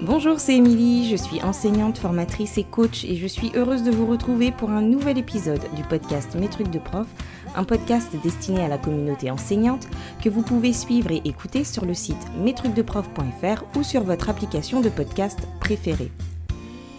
Bonjour, 0.00 0.38
c'est 0.38 0.54
Émilie, 0.54 1.10
je 1.10 1.16
suis 1.16 1.42
enseignante, 1.42 1.98
formatrice 1.98 2.56
et 2.56 2.62
coach 2.62 3.04
et 3.04 3.16
je 3.16 3.26
suis 3.26 3.50
heureuse 3.56 3.82
de 3.82 3.90
vous 3.90 4.06
retrouver 4.06 4.52
pour 4.52 4.70
un 4.70 4.80
nouvel 4.80 5.18
épisode 5.18 5.62
du 5.74 5.82
podcast 5.82 6.36
Mes 6.36 6.46
trucs 6.46 6.70
de 6.70 6.78
prof, 6.78 7.08
un 7.56 7.64
podcast 7.64 8.08
destiné 8.22 8.60
à 8.60 8.68
la 8.68 8.78
communauté 8.78 9.28
enseignante 9.28 9.88
que 10.22 10.28
vous 10.28 10.42
pouvez 10.42 10.72
suivre 10.72 11.10
et 11.10 11.20
écouter 11.24 11.64
sur 11.64 11.84
le 11.84 11.94
site 11.94 12.28
mestrucsdeprof.fr 12.40 13.64
ou 13.76 13.82
sur 13.82 14.04
votre 14.04 14.30
application 14.30 14.80
de 14.80 14.88
podcast 14.88 15.40
préférée. 15.58 16.12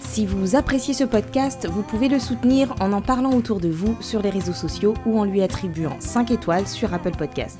Si 0.01 0.25
vous 0.25 0.57
appréciez 0.57 0.93
ce 0.93 1.05
podcast, 1.05 1.69
vous 1.71 1.83
pouvez 1.83 2.09
le 2.09 2.19
soutenir 2.19 2.75
en 2.81 2.91
en 2.91 3.01
parlant 3.01 3.31
autour 3.31 3.61
de 3.61 3.69
vous 3.69 3.95
sur 4.01 4.21
les 4.21 4.29
réseaux 4.29 4.51
sociaux 4.51 4.93
ou 5.05 5.17
en 5.17 5.23
lui 5.23 5.41
attribuant 5.41 5.95
5 5.99 6.31
étoiles 6.31 6.67
sur 6.67 6.93
Apple 6.93 7.15
Podcast. 7.17 7.59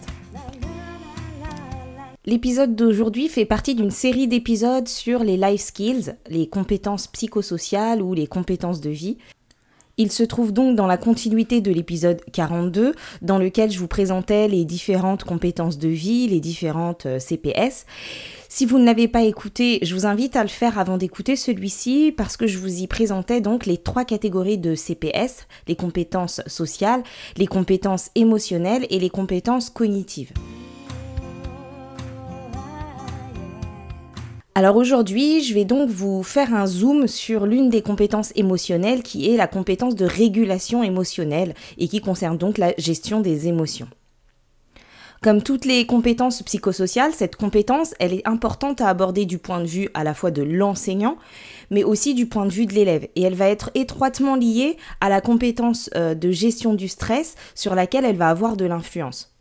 L'épisode 2.30 2.75
d'aujourd'hui 2.75 3.27
fait 3.27 3.46
partie 3.46 3.73
d'une 3.73 3.89
série 3.89 4.27
d'épisodes 4.27 4.88
sur 4.88 5.23
les 5.23 5.36
life 5.36 5.61
skills, 5.61 6.14
les 6.29 6.47
compétences 6.47 7.07
psychosociales 7.07 8.04
ou 8.04 8.14
les 8.14 8.28
compétences 8.28 8.82
de 8.82 8.92
vie. 8.92 9.18
Il 9.97 10.11
se 10.11 10.21
trouve 10.21 10.54
donc 10.54 10.75
dans 10.75 10.86
la 10.86 10.97
continuité 10.97 11.60
de 11.60 11.71
l'épisode 11.71 12.21
42, 12.32 12.93
dans 13.23 13.39
lequel 13.39 13.71
je 13.71 13.79
vous 13.79 13.87
présentais 13.87 14.47
les 14.47 14.64
différentes 14.64 15.23
compétences 15.23 15.79
de 15.79 15.87
vie, 15.87 16.28
les 16.28 16.39
différentes 16.39 17.07
euh, 17.07 17.18
CPS. 17.18 17.87
Si 18.48 18.68
vous 18.68 18.78
ne 18.78 18.86
l'avez 18.86 19.07
pas 19.07 19.23
écouté, 19.23 19.79
je 19.82 19.96
vous 19.96 20.06
invite 20.06 20.36
à 20.36 20.43
le 20.43 20.50
faire 20.50 20.78
avant 20.78 20.98
d'écouter 20.98 21.36
celui-ci 21.36 22.14
parce 22.15 22.37
que 22.37 22.46
je 22.46 22.59
vous 22.59 22.84
y 22.84 22.86
présentais 22.86 23.42
donc 23.42 23.65
les 23.65 23.79
trois 23.79 24.06
catégories 24.06 24.59
de 24.59 24.75
CPS, 24.75 25.48
les 25.68 25.75
compétences 25.75 26.42
sociales, 26.46 27.01
les 27.37 27.48
compétences 27.48 28.11
émotionnelles 28.14 28.86
et 28.92 29.00
les 29.00 29.09
compétences 29.09 29.71
cognitives. 29.71 30.32
Alors 34.59 34.76
aujourd'hui, 34.76 35.42
je 35.42 35.54
vais 35.54 35.64
donc 35.64 35.90
vous 35.90 36.22
faire 36.22 36.54
un 36.54 36.68
zoom 36.68 37.08
sur 37.08 37.45
l'une 37.45 37.70
des 37.70 37.81
compétences 37.81 38.34
émotionnelles 38.36 39.04
qui 39.04 39.32
est 39.32 39.38
la 39.38 39.48
compétence 39.48 39.96
de 39.96 40.04
régulation 40.04 40.84
émotionnelle 40.84 41.54
et 41.78 41.88
qui 41.88 42.02
concerne 42.02 42.38
donc 42.38 42.58
la 42.58 42.74
gestion 42.78 43.22
des 43.22 43.48
émotions. 43.48 43.88
Comme 45.22 45.44
toutes 45.44 45.64
les 45.64 45.86
compétences 45.86 46.44
psychosociales, 46.44 47.14
cette 47.14 47.38
compétence, 47.38 47.96
elle 48.02 48.14
est 48.14 48.28
importante 48.28 48.82
à 48.82 48.90
aborder 48.90 49.26
du 49.26 49.38
point 49.38 49.62
de 49.62 49.66
vue 49.66 49.88
à 49.94 50.04
la 50.04 50.14
fois 50.14 50.30
de 50.30 50.44
l'enseignant, 50.44 51.16
mais 51.72 51.86
aussi 51.86 52.14
du 52.14 52.26
point 52.26 52.46
de 52.46 52.52
vue 52.52 52.66
de 52.66 52.73
l'élève. 52.73 53.08
Et 53.16 53.22
elle 53.22 53.36
va 53.36 53.48
être 53.48 53.72
étroitement 53.76 54.36
liée 54.36 54.76
à 55.00 55.08
la 55.08 55.22
compétence 55.22 55.90
euh, 55.96 56.16
de 56.16 56.32
gestion 56.32 56.73
du 56.73 56.90
stress 56.90 57.36
sur 57.56 57.76
laquelle 57.76 58.04
elle 58.04 58.18
va 58.18 58.28
avoir 58.28 58.58
de 58.58 58.66
l'influence. 58.66 59.39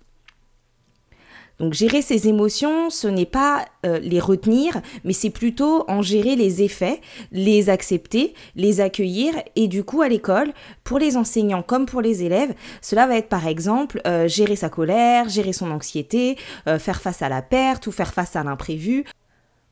Donc 1.59 1.75
gérer 1.75 2.03
ses 2.03 2.29
émotions, 2.29 2.89
ce 2.89 3.09
n'est 3.09 3.27
pas 3.27 3.65
euh, 3.85 3.99
les 3.99 4.21
retenir, 4.21 4.81
mais 5.05 5.13
c'est 5.13 5.31
plutôt 5.31 5.85
en 5.89 6.03
gérer 6.03 6.37
les 6.37 6.63
effets, 6.63 7.01
les 7.33 7.69
accepter, 7.69 8.35
les 8.55 8.81
accueillir. 8.81 9.35
Et 9.57 9.67
du 9.67 9.83
coup, 9.83 10.03
à 10.03 10.09
l'école, 10.09 10.53
pour 10.85 10.99
les 10.99 11.17
enseignants 11.17 11.63
comme 11.63 11.87
pour 11.87 12.01
les 12.01 12.23
élèves, 12.23 12.55
cela 12.81 13.07
va 13.07 13.17
être 13.17 13.29
par 13.29 13.47
exemple 13.47 14.01
euh, 14.07 14.29
gérer 14.29 14.57
sa 14.57 14.69
colère, 14.69 15.29
gérer 15.29 15.53
son 15.53 15.71
anxiété, 15.71 16.37
euh, 16.69 16.79
faire 16.79 17.01
face 17.01 17.23
à 17.23 17.29
la 17.29 17.43
perte 17.43 17.87
ou 17.89 17.93
faire 17.93 18.15
face 18.15 18.37
à 18.37 18.45
l'imprévu, 18.45 19.05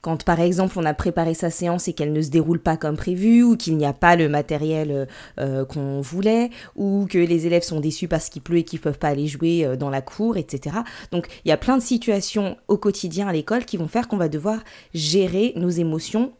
quand 0.06 0.22
par 0.22 0.38
exemple 0.38 0.78
on 0.78 0.84
a 0.84 0.94
préparé 0.94 1.34
sa 1.34 1.50
séance 1.50 1.88
et 1.88 1.92
qu'elle 1.92 2.12
ne 2.12 2.22
se 2.22 2.30
déroule 2.30 2.60
pas 2.60 2.76
comme 2.76 2.96
prévu, 2.96 3.42
ou 3.42 3.56
qu'il 3.56 3.76
n'y 3.76 3.84
a 3.84 3.92
pas 3.92 4.14
le 4.14 4.28
matériel 4.28 4.92
euh, 4.92 5.06
euh, 5.40 5.64
qu'on 5.64 6.00
voulait, 6.00 6.50
ou 6.76 7.08
que 7.10 7.18
les 7.18 7.46
élèves 7.46 7.64
sont 7.64 7.80
déçus 7.80 8.06
parce 8.06 8.28
qu'il 8.28 8.40
pleut 8.40 8.58
et 8.58 8.62
qu'ils 8.62 8.78
ne 8.78 8.84
peuvent 8.84 9.00
pas 9.00 9.08
aller 9.08 9.26
jouer 9.26 9.64
euh, 9.64 9.74
dans 9.74 9.90
la 9.90 10.02
cour, 10.02 10.36
etc. 10.36 10.76
Donc 11.10 11.26
il 11.44 11.48
y 11.48 11.52
a 11.52 11.56
plein 11.56 11.76
de 11.76 11.82
situations 11.82 12.56
au 12.68 12.76
quotidien 12.76 13.26
à 13.26 13.32
l'école 13.32 13.64
qui 13.64 13.78
vont 13.78 13.88
faire 13.88 14.06
qu'on 14.06 14.16
va 14.16 14.28
devoir 14.28 14.60
gérer 14.94 15.54
nos 15.56 15.70
émotions 15.70 16.34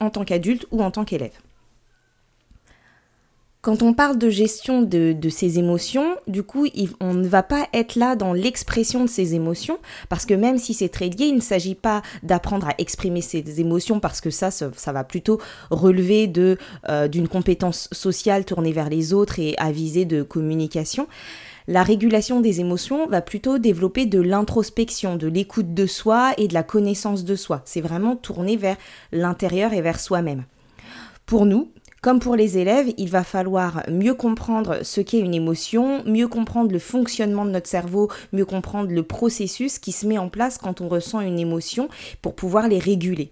en 0.00 0.10
tant 0.10 0.24
qu'adulte 0.24 0.66
ou 0.72 0.82
en 0.82 0.90
tant 0.90 1.04
qu'élève. 1.04 1.38
Quand 3.62 3.82
on 3.82 3.94
parle 3.94 4.18
de 4.18 4.28
gestion 4.28 4.82
de, 4.82 5.12
de 5.12 5.28
ses 5.28 5.60
émotions, 5.60 6.16
du 6.26 6.42
coup, 6.42 6.66
on 6.98 7.14
ne 7.14 7.28
va 7.28 7.44
pas 7.44 7.68
être 7.72 7.94
là 7.94 8.16
dans 8.16 8.32
l'expression 8.32 9.04
de 9.04 9.08
ses 9.08 9.36
émotions, 9.36 9.78
parce 10.08 10.26
que 10.26 10.34
même 10.34 10.58
si 10.58 10.74
c'est 10.74 10.88
très 10.88 11.08
lié, 11.08 11.26
il 11.26 11.36
ne 11.36 11.40
s'agit 11.40 11.76
pas 11.76 12.02
d'apprendre 12.24 12.66
à 12.66 12.74
exprimer 12.78 13.20
ses 13.20 13.60
émotions, 13.60 14.00
parce 14.00 14.20
que 14.20 14.30
ça, 14.30 14.50
ça, 14.50 14.92
va 14.92 15.04
plutôt 15.04 15.40
relever 15.70 16.26
de 16.26 16.58
euh, 16.88 17.06
d'une 17.06 17.28
compétence 17.28 17.88
sociale 17.92 18.44
tournée 18.44 18.72
vers 18.72 18.90
les 18.90 19.14
autres 19.14 19.38
et 19.38 19.54
à 19.58 19.70
viser 19.70 20.06
de 20.06 20.24
communication. 20.24 21.06
La 21.68 21.84
régulation 21.84 22.40
des 22.40 22.58
émotions 22.58 23.06
va 23.06 23.22
plutôt 23.22 23.58
développer 23.58 24.06
de 24.06 24.20
l'introspection, 24.20 25.14
de 25.14 25.28
l'écoute 25.28 25.72
de 25.72 25.86
soi 25.86 26.32
et 26.36 26.48
de 26.48 26.54
la 26.54 26.64
connaissance 26.64 27.24
de 27.24 27.36
soi. 27.36 27.62
C'est 27.64 27.80
vraiment 27.80 28.16
tourné 28.16 28.56
vers 28.56 28.76
l'intérieur 29.12 29.72
et 29.72 29.82
vers 29.82 30.00
soi-même. 30.00 30.46
Pour 31.26 31.46
nous, 31.46 31.70
comme 32.02 32.18
pour 32.18 32.34
les 32.34 32.58
élèves, 32.58 32.92
il 32.98 33.08
va 33.08 33.22
falloir 33.22 33.84
mieux 33.88 34.14
comprendre 34.14 34.80
ce 34.82 35.00
qu'est 35.00 35.20
une 35.20 35.34
émotion, 35.34 36.02
mieux 36.04 36.26
comprendre 36.26 36.72
le 36.72 36.80
fonctionnement 36.80 37.44
de 37.44 37.52
notre 37.52 37.68
cerveau, 37.68 38.10
mieux 38.32 38.44
comprendre 38.44 38.90
le 38.90 39.04
processus 39.04 39.78
qui 39.78 39.92
se 39.92 40.04
met 40.08 40.18
en 40.18 40.28
place 40.28 40.58
quand 40.58 40.80
on 40.80 40.88
ressent 40.88 41.20
une 41.20 41.38
émotion 41.38 41.88
pour 42.20 42.34
pouvoir 42.34 42.66
les 42.66 42.80
réguler. 42.80 43.30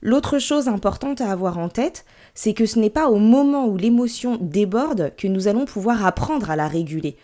L'autre 0.00 0.38
chose 0.38 0.68
importante 0.68 1.20
à 1.20 1.32
avoir 1.32 1.58
en 1.58 1.68
tête, 1.68 2.04
c'est 2.34 2.54
que 2.54 2.66
ce 2.66 2.78
n'est 2.78 2.88
pas 2.88 3.08
au 3.08 3.18
moment 3.18 3.66
où 3.66 3.76
l'émotion 3.76 4.38
déborde 4.40 5.12
que 5.16 5.26
nous 5.26 5.48
allons 5.48 5.64
pouvoir 5.64 6.06
apprendre 6.06 6.50
à 6.50 6.56
la 6.56 6.68
réguler. 6.68 7.16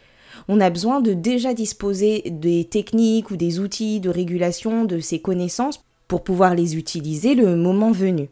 On 0.48 0.60
a 0.60 0.70
besoin 0.70 1.00
de 1.00 1.12
déjà 1.12 1.54
disposer 1.54 2.24
des 2.26 2.64
techniques 2.64 3.30
ou 3.30 3.36
des 3.36 3.60
outils 3.60 4.00
de 4.00 4.10
régulation 4.10 4.84
de 4.86 4.98
ces 4.98 5.20
connaissances 5.20 5.84
pour 6.08 6.24
pouvoir 6.24 6.56
les 6.56 6.76
utiliser 6.76 7.36
le 7.36 7.54
moment 7.54 7.92
venu. 7.92 8.28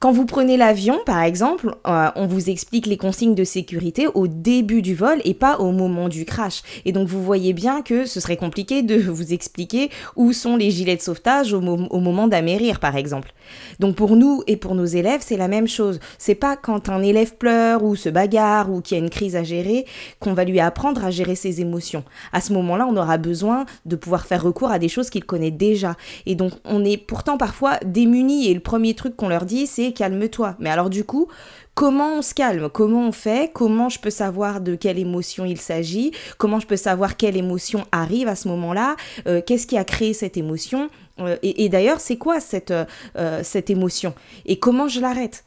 Quand 0.00 0.12
vous 0.12 0.26
prenez 0.26 0.56
l'avion, 0.56 1.00
par 1.04 1.24
exemple, 1.24 1.74
euh, 1.88 2.08
on 2.14 2.28
vous 2.28 2.50
explique 2.50 2.86
les 2.86 2.96
consignes 2.96 3.34
de 3.34 3.42
sécurité 3.42 4.06
au 4.06 4.28
début 4.28 4.80
du 4.80 4.94
vol 4.94 5.20
et 5.24 5.34
pas 5.34 5.58
au 5.58 5.72
moment 5.72 6.08
du 6.08 6.24
crash. 6.24 6.62
Et 6.84 6.92
donc 6.92 7.08
vous 7.08 7.20
voyez 7.20 7.52
bien 7.52 7.82
que 7.82 8.06
ce 8.06 8.20
serait 8.20 8.36
compliqué 8.36 8.82
de 8.82 8.94
vous 9.10 9.32
expliquer 9.32 9.90
où 10.14 10.32
sont 10.32 10.56
les 10.56 10.70
gilets 10.70 10.94
de 10.94 11.02
sauvetage 11.02 11.52
au, 11.52 11.60
moment 11.60 12.28
d'amérir, 12.28 12.78
par 12.78 12.94
exemple. 12.94 13.32
Donc 13.80 13.96
pour 13.96 14.14
nous 14.14 14.44
et 14.46 14.56
pour 14.56 14.76
nos 14.76 14.84
élèves, 14.84 15.22
c'est 15.24 15.36
la 15.36 15.48
même 15.48 15.66
chose. 15.66 15.98
C'est 16.16 16.36
pas 16.36 16.54
quand 16.54 16.90
un 16.90 17.02
élève 17.02 17.34
pleure 17.34 17.82
ou 17.82 17.96
se 17.96 18.08
bagarre 18.08 18.70
ou 18.70 18.80
qu'il 18.80 18.96
y 18.96 19.00
a 19.00 19.02
une 19.02 19.10
crise 19.10 19.34
à 19.34 19.42
gérer 19.42 19.84
qu'on 20.20 20.32
va 20.32 20.44
lui 20.44 20.60
apprendre 20.60 21.04
à 21.04 21.10
gérer 21.10 21.34
ses 21.34 21.60
émotions. 21.60 22.04
À 22.32 22.40
ce 22.40 22.52
moment-là, 22.52 22.86
on 22.88 22.96
aura 22.96 23.18
besoin 23.18 23.66
de 23.84 23.96
pouvoir 23.96 24.26
faire 24.26 24.44
recours 24.44 24.70
à 24.70 24.78
des 24.78 24.88
choses 24.88 25.10
qu'il 25.10 25.24
connaît 25.24 25.50
déjà. 25.50 25.96
Et 26.24 26.36
donc 26.36 26.52
on 26.64 26.84
est 26.84 26.98
pourtant 26.98 27.36
parfois 27.36 27.78
démunis 27.84 28.46
et 28.48 28.54
le 28.54 28.60
premier 28.60 28.94
truc 28.94 29.16
qu'on 29.16 29.28
leur 29.28 29.44
dit, 29.44 29.66
c'est 29.66 29.87
calme-toi. 29.92 30.56
Mais 30.58 30.70
alors 30.70 30.90
du 30.90 31.04
coup, 31.04 31.28
comment 31.74 32.14
on 32.18 32.22
se 32.22 32.34
calme? 32.34 32.68
Comment 32.68 33.08
on 33.08 33.12
fait? 33.12 33.52
Comment 33.52 33.88
je 33.88 33.98
peux 33.98 34.10
savoir 34.10 34.60
de 34.60 34.74
quelle 34.74 34.98
émotion 34.98 35.44
il 35.44 35.60
s'agit? 35.60 36.12
Comment 36.38 36.60
je 36.60 36.66
peux 36.66 36.76
savoir 36.76 37.16
quelle 37.16 37.36
émotion 37.36 37.84
arrive 37.92 38.28
à 38.28 38.34
ce 38.34 38.48
moment-là? 38.48 38.96
Euh, 39.26 39.40
Qu'est-ce 39.44 39.66
qui 39.66 39.78
a 39.78 39.84
créé 39.84 40.12
cette 40.12 40.36
émotion? 40.36 40.90
Euh, 41.20 41.36
Et, 41.42 41.68
d'ailleurs, 41.68 42.00
c'est 42.00 42.16
quoi 42.16 42.40
cette, 42.40 42.72
euh, 42.72 43.40
cette 43.42 43.70
émotion? 43.70 44.14
Et 44.46 44.58
comment 44.58 44.88
je 44.88 45.00
l'arrête? 45.00 45.44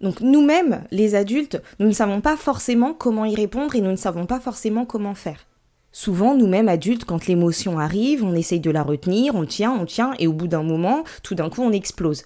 Donc 0.00 0.20
nous-mêmes, 0.20 0.84
les 0.90 1.14
adultes, 1.14 1.60
nous 1.78 1.86
ne 1.86 1.92
savons 1.92 2.20
pas 2.20 2.36
forcément 2.36 2.92
comment 2.92 3.24
y 3.24 3.34
répondre 3.34 3.74
et 3.74 3.80
nous 3.80 3.90
ne 3.90 3.96
savons 3.96 4.26
pas 4.26 4.40
forcément 4.40 4.84
comment 4.84 5.14
faire. 5.14 5.46
Souvent, 5.90 6.34
nous-mêmes 6.34 6.68
adultes, 6.68 7.06
quand 7.06 7.26
l'émotion 7.26 7.78
arrive, 7.78 8.22
on 8.22 8.34
essaye 8.34 8.60
de 8.60 8.70
la 8.70 8.82
retenir, 8.82 9.34
on 9.34 9.46
tient, 9.46 9.72
on 9.72 9.86
tient, 9.86 10.12
et 10.18 10.26
au 10.26 10.34
bout 10.34 10.48
d'un 10.48 10.62
moment, 10.62 11.04
tout 11.22 11.34
d'un 11.34 11.48
coup, 11.48 11.62
on 11.62 11.72
explose. 11.72 12.24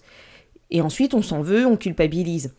Et 0.70 0.80
ensuite, 0.80 1.14
on 1.14 1.22
s'en 1.22 1.40
veut, 1.40 1.66
on 1.66 1.76
culpabilise. 1.76 2.52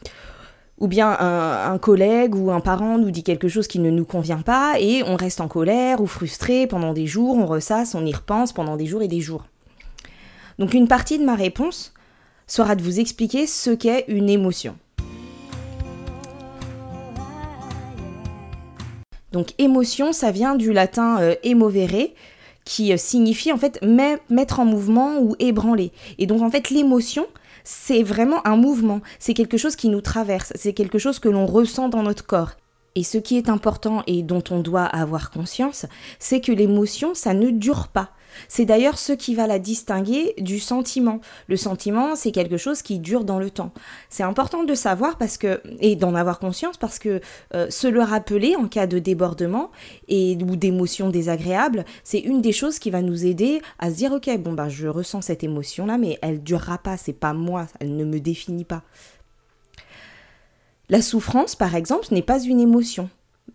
Ou 0.80 0.88
bien 0.88 1.16
un, 1.20 1.78
collègue 1.78 2.34
ou 2.34 2.50
un 2.50 2.60
parent 2.60 2.98
nous 2.98 3.12
dit 3.12 3.24
quelque 3.24 3.48
chose 3.48 3.68
qui 3.68 3.78
ne 3.78 3.92
nous 3.92 4.04
convient 4.04 4.42
pas 4.42 4.80
et 4.80 5.04
on 5.04 5.16
reste 5.16 5.40
en 5.40 5.48
colère 5.48 6.02
ou 6.02 6.08
frustré 6.08 6.66
pendant 6.66 6.94
des 6.94 7.06
jours, 7.06 7.38
on 7.38 7.46
ressasse, 7.46 7.94
on 7.94 8.04
y 8.04 8.12
repense 8.12 8.52
pendant 8.52 8.78
des 8.78 8.88
jours 8.88 9.04
et 9.04 9.08
des 9.08 9.22
jours. 9.22 9.46
Donc 10.58 10.74
une 10.74 10.88
partie 10.88 11.20
de 11.20 11.24
ma 11.24 11.36
réponse 11.36 11.94
sera 12.48 12.76
de 12.76 12.82
vous 12.82 13.00
expliquer 13.00 13.46
ce 13.46 13.70
qu'est 13.70 14.06
une 14.08 14.28
émotion. 14.28 14.76
Donc 19.32 19.54
émotion, 19.60 20.14
ça 20.14 20.32
vient 20.32 20.56
du 20.56 20.74
latin 20.74 21.20
euh, 21.22 21.36
emovere, 21.46 22.10
qui 22.66 22.92
euh, 22.92 22.98
signifie 22.98 23.52
en 23.52 23.58
fait 23.58 23.80
mettre 24.30 24.60
en 24.60 24.66
mouvement 24.66 25.20
ou 25.20 25.36
ébranler. 25.40 25.92
Et 26.18 26.26
donc 26.26 26.42
en 26.42 26.50
fait 26.50 26.70
l'émotion, 26.70 27.28
c'est 27.64 28.04
vraiment 28.04 28.46
un 28.48 28.56
mouvement, 28.56 29.02
c'est 29.20 29.34
quelque 29.34 29.58
chose 29.58 29.76
qui 29.76 29.90
nous 29.90 30.02
traverse, 30.02 30.54
c'est 30.56 30.74
quelque 30.74 31.00
chose 31.00 31.20
que 31.20 31.30
l'on 31.30 31.46
ressent 31.46 31.90
dans 31.90 32.04
notre 32.04 32.26
corps. 32.26 32.52
Et 32.96 33.04
ce 33.04 33.18
qui 33.18 33.38
est 33.38 33.50
important 33.50 34.04
et 34.08 34.22
dont 34.22 34.44
on 34.50 34.60
doit 34.60 34.84
avoir 34.84 35.32
conscience, 35.32 35.86
c'est 36.20 36.42
que 36.42 36.52
l'émotion, 36.52 37.14
ça 37.14 37.34
ne 37.34 37.50
dure 37.50 37.88
pas. 37.88 38.10
C'est 38.48 38.66
d'ailleurs 38.66 38.98
ce 38.98 39.14
qui 39.14 39.36
va 39.36 39.48
la 39.48 39.60
distinguer 39.60 40.34
du 40.38 40.60
sentiment. 40.60 41.20
Le 41.48 41.58
sentiment, 41.58 42.16
c'est 42.16 42.32
quelque 42.32 42.58
chose 42.58 42.82
qui 42.82 43.00
dure 43.00 43.24
dans 43.24 43.40
le 43.40 43.50
temps. 43.50 43.72
C'est 44.10 44.24
important 44.24 44.64
de 44.64 44.74
savoir 44.74 45.18
parce 45.18 45.38
que 45.38 45.62
et 45.80 45.96
d'en 45.96 46.16
avoir 46.16 46.40
conscience 46.40 46.78
parce 46.78 47.00
que 47.00 47.22
euh, 47.54 47.70
se 47.70 47.88
le 47.88 48.02
rappeler 48.02 48.56
en 48.56 48.68
cas 48.68 48.88
de 48.88 49.00
débordement 49.00 49.72
et 50.08 50.38
ou 50.42 50.56
d'émotions 50.56 51.10
désagréables, 51.10 51.86
c'est 52.04 52.20
une 52.20 52.42
des 52.42 52.52
choses 52.52 52.80
qui 52.80 52.90
va 52.90 53.02
nous 53.02 53.26
aider 53.26 53.62
à 53.80 53.90
se 53.92 53.96
dire 53.96 54.12
ok 54.12 54.30
bon 54.40 54.54
bah 54.54 54.70
je 54.70 54.88
ressens 54.88 55.22
cette 55.22 55.44
émotion 55.44 55.86
là 55.86 55.98
mais 55.98 56.18
elle 56.22 56.44
durera 56.44 56.78
pas, 56.78 56.98
c'est 56.98 57.14
pas 57.14 57.34
moi, 57.34 57.68
elle 57.80 57.96
ne 57.96 58.06
me 58.06 58.20
définit 58.20 58.66
pas. 58.66 58.84
La 60.90 61.02
souffrance 61.02 61.56
par 61.56 61.76
exemple 61.76 62.08
n'est 62.12 62.22
pas 62.22 62.42
une 62.42 62.60
émotion 62.60 63.10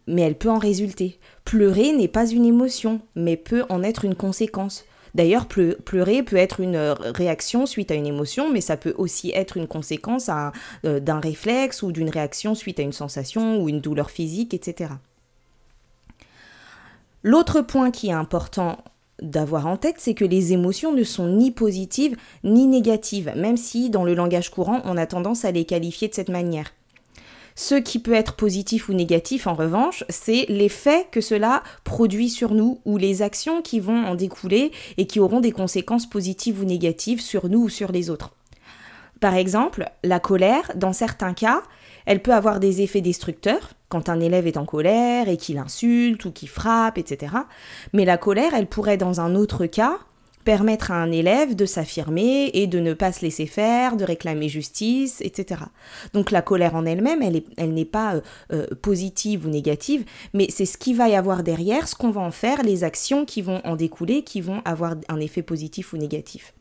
mais 0.07 0.23
elle 0.23 0.37
peut 0.37 0.51
en 0.51 0.59
résulter. 0.59 1.19
Pleurer 1.45 1.93
n'est 1.93 2.09
pas 2.09 2.29
une 2.29 2.45
émotion, 2.45 3.01
mais 3.15 3.37
peut 3.37 3.65
en 3.69 3.83
être 3.83 4.05
une 4.05 4.15
conséquence. 4.15 4.85
D'ailleurs, 5.15 5.47
pleurer 5.47 6.23
peut 6.23 6.37
être 6.37 6.61
une 6.61 6.77
euh, 6.77 6.95
réaction 6.95 7.65
suite 7.65 7.91
à 7.91 7.95
une 7.95 8.07
émotion, 8.07 8.53
mais 8.53 8.61
ça 8.61 8.77
peut 8.77 8.95
aussi 8.99 9.33
être 9.35 9.57
une 9.57 9.67
conséquence 9.67 10.31
euh, 10.85 11.01
d'un 11.01 11.21
réflexe 11.21 11.83
ou 11.83 11.91
d'une 11.91 12.11
réaction 12.11 12.55
suite 12.55 12.79
à 12.81 12.83
une 12.83 12.93
sensation 12.93 13.63
ou 13.63 13.71
une 13.71 13.81
douleur 13.81 14.11
physique, 14.11 14.53
etc. 14.53 14.91
L'autre 17.23 17.63
point 17.63 17.91
qui 17.91 18.09
est 18.09 18.13
important 18.13 18.85
d'avoir 19.23 19.67
en 19.67 19.79
tête, 19.79 19.97
c'est 19.99 20.13
que 20.13 20.27
les 20.27 20.53
émotions 20.53 20.93
ne 20.93 21.03
sont 21.03 21.29
ni 21.29 21.51
positives 21.51 22.17
ni 22.45 22.67
négatives, 22.67 23.33
même 23.35 23.57
si 23.57 23.89
dans 23.89 24.05
le 24.05 24.15
langage 24.15 24.51
courant, 24.51 24.83
on 24.85 24.99
a 24.99 25.07
tendance 25.07 25.47
à 25.47 25.51
les 25.51 25.65
qualifier 25.65 26.09
de 26.09 26.15
cette 26.15 26.29
manière. 26.29 26.76
Ce 27.59 27.75
qui 27.75 27.99
peut 27.99 28.13
être 28.13 28.35
positif 28.35 28.91
ou 28.91 28.93
négatif, 28.93 29.47
en 29.47 29.55
revanche, 29.55 30.05
c'est 30.11 30.45
l'effet 30.51 31.07
que 31.11 31.23
cela 31.23 31.63
produit 31.85 32.29
sur 32.29 32.53
nous 32.53 32.81
ou 32.85 32.99
les 32.99 33.23
actions 33.23 33.63
qui 33.63 33.81
vont 33.81 34.05
en 34.05 34.15
découler 34.15 34.73
et 34.99 35.07
qui 35.07 35.21
auront 35.21 35.41
des 35.41 35.53
conséquences 35.53 36.09
positives 36.09 36.61
ou 36.61 36.65
négatives 36.65 37.23
sur 37.23 37.49
nous 37.49 37.63
ou 37.63 37.69
sur 37.71 37.93
les 37.93 38.11
autres. 38.11 38.33
Par 39.21 39.35
exemple, 39.35 39.91
la 40.05 40.21
colère, 40.21 40.71
dans 40.77 40.93
certains 40.93 41.33
cas, 41.33 41.63
elle 42.05 42.21
peut 42.21 42.35
avoir 42.35 42.61
des 42.61 42.83
effets 42.83 43.01
destructeurs, 43.01 43.71
quand 43.89 44.11
un 44.11 44.21
élève 44.21 44.47
est 44.47 44.59
en 44.59 44.67
colère 44.67 45.31
et 45.31 45.39
qu'il 45.39 45.57
insulte 45.57 46.27
ou 46.27 46.33
qu'il 46.33 46.51
frappe, 46.51 46.99
etc. 46.99 47.33
Mais 47.95 48.05
la 48.05 48.19
colère, 48.19 48.53
elle 48.55 48.67
pourrait, 48.67 48.99
dans 48.99 49.23
un 49.23 49.35
autre 49.35 49.65
cas, 49.65 49.99
permettre 50.47 50.93
à 50.93 50.95
un 50.95 51.11
élève 51.11 51.57
de 51.57 51.67
s'affirmer 51.67 52.53
et 52.55 52.69
de 52.69 52.79
ne 52.79 52.95
pas 52.95 53.11
se 53.11 53.23
laisser 53.23 53.47
faire, 53.47 53.97
de 53.97 54.05
réclamer 54.05 54.49
justice, 54.49 55.21
etc. 55.21 55.61
Donc 56.15 56.31
la 56.31 56.41
colère 56.41 56.77
en 56.77 56.87
elle-même, 56.87 57.21
elle, 57.21 57.75
n'est 57.75 57.85
pas 57.85 58.15
euh, 58.15 58.21
euh, 58.53 58.67
positive 58.81 59.45
ou 59.45 59.51
négative, 59.51 60.05
mais 60.35 60.47
c'est 60.49 60.65
ce 60.65 60.79
qui 60.79 60.95
va 60.95 61.09
y 61.09 61.17
avoir 61.17 61.43
derrière, 61.43 61.89
ce 61.89 61.97
qu'on 61.97 62.13
va 62.13 62.21
en 62.21 62.31
faire, 62.31 62.63
les 62.63 62.85
actions 62.85 63.25
qui 63.25 63.43
vont 63.43 63.61
en 63.65 63.75
découler, 63.75 64.23
qui 64.23 64.41
vont 64.41 64.63
avoir 64.65 64.95
un 65.09 65.19
effet 65.19 65.43
positif 65.43 65.93
ou 65.93 65.97
négatif. 65.97 66.55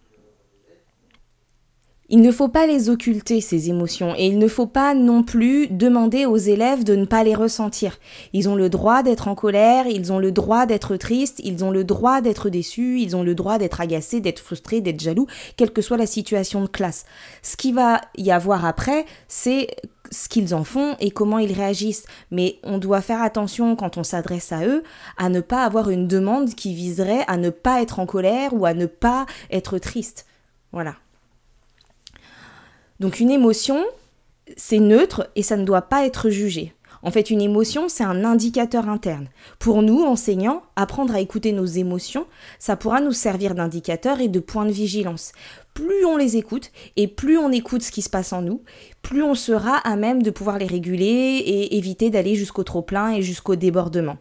Il 2.08 2.22
ne 2.22 2.32
faut 2.32 2.50
pas 2.50 2.68
les 2.68 2.92
occulter, 2.92 3.42
ces 3.42 3.70
émotions, 3.72 4.14
et 4.16 4.28
il 4.28 4.38
ne 4.38 4.48
faut 4.48 4.68
pas 4.68 4.94
non 4.94 5.24
plus 5.24 5.68
demander 5.68 6.28
aux 6.28 6.38
élèves 6.38 6.84
de 6.84 6.96
ne 6.96 7.06
pas 7.06 7.24
les 7.24 7.34
ressentir. 7.34 7.98
Ils 8.32 8.48
ont 8.48 8.56
le 8.56 8.70
droit 8.70 9.02
d'être 9.02 9.28
en 9.28 9.34
colère, 9.34 9.88
ils 9.88 10.14
ont 10.14 10.20
le 10.20 10.32
droit 10.32 10.68
d'être 10.68 10.98
tristes, 10.98 11.42
ils 11.44 11.66
ont 11.66 11.72
le 11.72 11.84
droit 11.84 12.22
d'être 12.22 12.50
déçus, 12.50 13.00
ils 13.00 13.16
ont 13.16 13.24
le 13.24 13.34
droit 13.34 13.58
d'être 13.58 13.82
agacés, 13.82 14.22
d'être 14.22 14.40
frustrés, 14.40 14.82
d'être 14.82 15.00
jaloux, 15.00 15.26
quelle 15.58 15.74
que 15.74 15.82
soit 15.82 15.98
la 15.98 16.06
situation 16.06 16.62
de 16.62 16.68
classe. 16.68 17.06
Ce 17.42 17.58
qui 17.58 17.72
va 17.72 18.02
y 18.16 18.30
avoir 18.30 18.66
après, 18.66 19.06
c'est 19.28 19.68
ce 20.12 20.30
qu'ils 20.30 20.54
en 20.54 20.64
font 20.64 20.96
et 21.00 21.10
comment 21.10 21.40
ils 21.40 21.54
réagissent. 21.54 22.06
Mais 22.30 22.60
on 22.62 22.78
doit 22.78 23.02
faire 23.02 23.24
attention 23.24 23.76
quand 23.76 23.98
on 23.98 24.04
s'adresse 24.04 24.52
à 24.52 24.64
eux 24.68 24.84
à 25.18 25.30
ne 25.30 25.40
pas 25.42 25.64
avoir 25.64 25.90
une 25.90 26.08
demande 26.08 26.54
qui 26.54 26.76
viserait 26.76 27.24
à 27.28 27.38
ne 27.38 27.50
pas 27.50 27.82
être 27.82 27.98
en 27.98 28.06
colère 28.06 28.54
ou 28.54 28.68
à 28.68 28.76
ne 28.76 28.86
pas 28.86 29.26
être 29.50 29.80
triste. 29.80 30.28
Voilà. 30.72 30.94
Donc 33.00 33.20
une 33.20 33.32
émotion, 33.32 33.84
c'est 34.58 34.80
neutre 34.80 35.30
et 35.36 35.44
ça 35.44 35.58
ne 35.58 35.66
doit 35.66 35.84
pas 35.84 36.06
être 36.06 36.30
jugé. 36.30 36.74
En 37.06 37.12
fait, 37.12 37.30
une 37.30 37.42
émotion, 37.42 37.88
c'est 37.88 38.04
un 38.04 38.26
indicateur 38.26 38.90
interne. 38.90 39.28
Pour 39.60 39.84
nous, 39.84 40.02
enseignants, 40.02 40.64
apprendre 40.76 41.14
à 41.14 41.20
écouter 41.20 41.52
nos 41.52 41.66
émotions, 41.66 42.26
ça 42.58 42.76
pourra 42.76 43.00
nous 43.00 43.12
servir 43.12 43.54
d'indicateur 43.54 44.22
et 44.22 44.28
de 44.28 44.40
point 44.40 44.66
de 44.66 44.72
vigilance. 44.72 45.32
Plus 45.76 46.04
on 46.06 46.18
les 46.18 46.36
écoute 46.36 46.72
et 46.96 47.08
plus 47.08 47.38
on 47.38 47.52
écoute 47.52 47.84
ce 47.84 47.92
qui 47.92 48.02
se 48.02 48.10
passe 48.10 48.34
en 48.34 48.42
nous, 48.42 48.64
plus 49.04 49.22
on 49.22 49.36
sera 49.36 49.78
à 49.78 49.96
même 49.98 50.24
de 50.24 50.32
pouvoir 50.32 50.58
les 50.58 50.66
réguler 50.66 51.44
et 51.46 51.78
éviter 51.78 52.10
d'aller 52.10 52.34
jusqu'au 52.34 52.64
trop-plein 52.64 53.14
et 53.14 53.22
jusqu'au 53.22 53.56
débordement. 53.56 54.18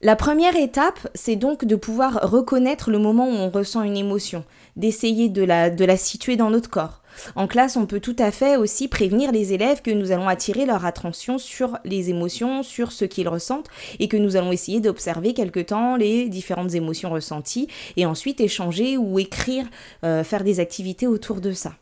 La 0.00 0.16
première 0.16 0.56
étape, 0.56 1.08
c'est 1.14 1.36
donc 1.36 1.64
de 1.64 1.76
pouvoir 1.76 2.30
reconnaître 2.30 2.90
le 2.90 2.98
moment 2.98 3.26
où 3.26 3.32
on 3.32 3.48
ressent 3.48 3.82
une 3.82 3.96
émotion, 3.96 4.44
d'essayer 4.76 5.28
de 5.28 5.42
la, 5.42 5.70
de 5.70 5.84
la 5.84 5.96
situer 5.96 6.36
dans 6.36 6.50
notre 6.50 6.70
corps. 6.70 7.02
En 7.36 7.46
classe, 7.46 7.76
on 7.76 7.86
peut 7.86 8.00
tout 8.00 8.16
à 8.18 8.30
fait 8.30 8.56
aussi 8.56 8.88
prévenir 8.88 9.32
les 9.32 9.52
élèves 9.52 9.82
que 9.82 9.90
nous 9.90 10.12
allons 10.12 10.28
attirer 10.28 10.66
leur 10.66 10.84
attention 10.84 11.38
sur 11.38 11.78
les 11.84 12.10
émotions, 12.10 12.62
sur 12.62 12.92
ce 12.92 13.04
qu'ils 13.04 13.28
ressentent, 13.28 13.68
et 13.98 14.08
que 14.08 14.16
nous 14.16 14.36
allons 14.36 14.52
essayer 14.52 14.80
d'observer 14.80 15.34
quelque 15.34 15.60
temps 15.60 15.96
les 15.96 16.28
différentes 16.28 16.74
émotions 16.74 17.10
ressenties, 17.10 17.68
et 17.96 18.06
ensuite 18.06 18.40
échanger 18.40 18.96
ou 18.96 19.18
écrire, 19.18 19.66
euh, 20.04 20.24
faire 20.24 20.44
des 20.44 20.60
activités 20.60 21.06
autour 21.06 21.40
de 21.40 21.52
ça. 21.52 21.74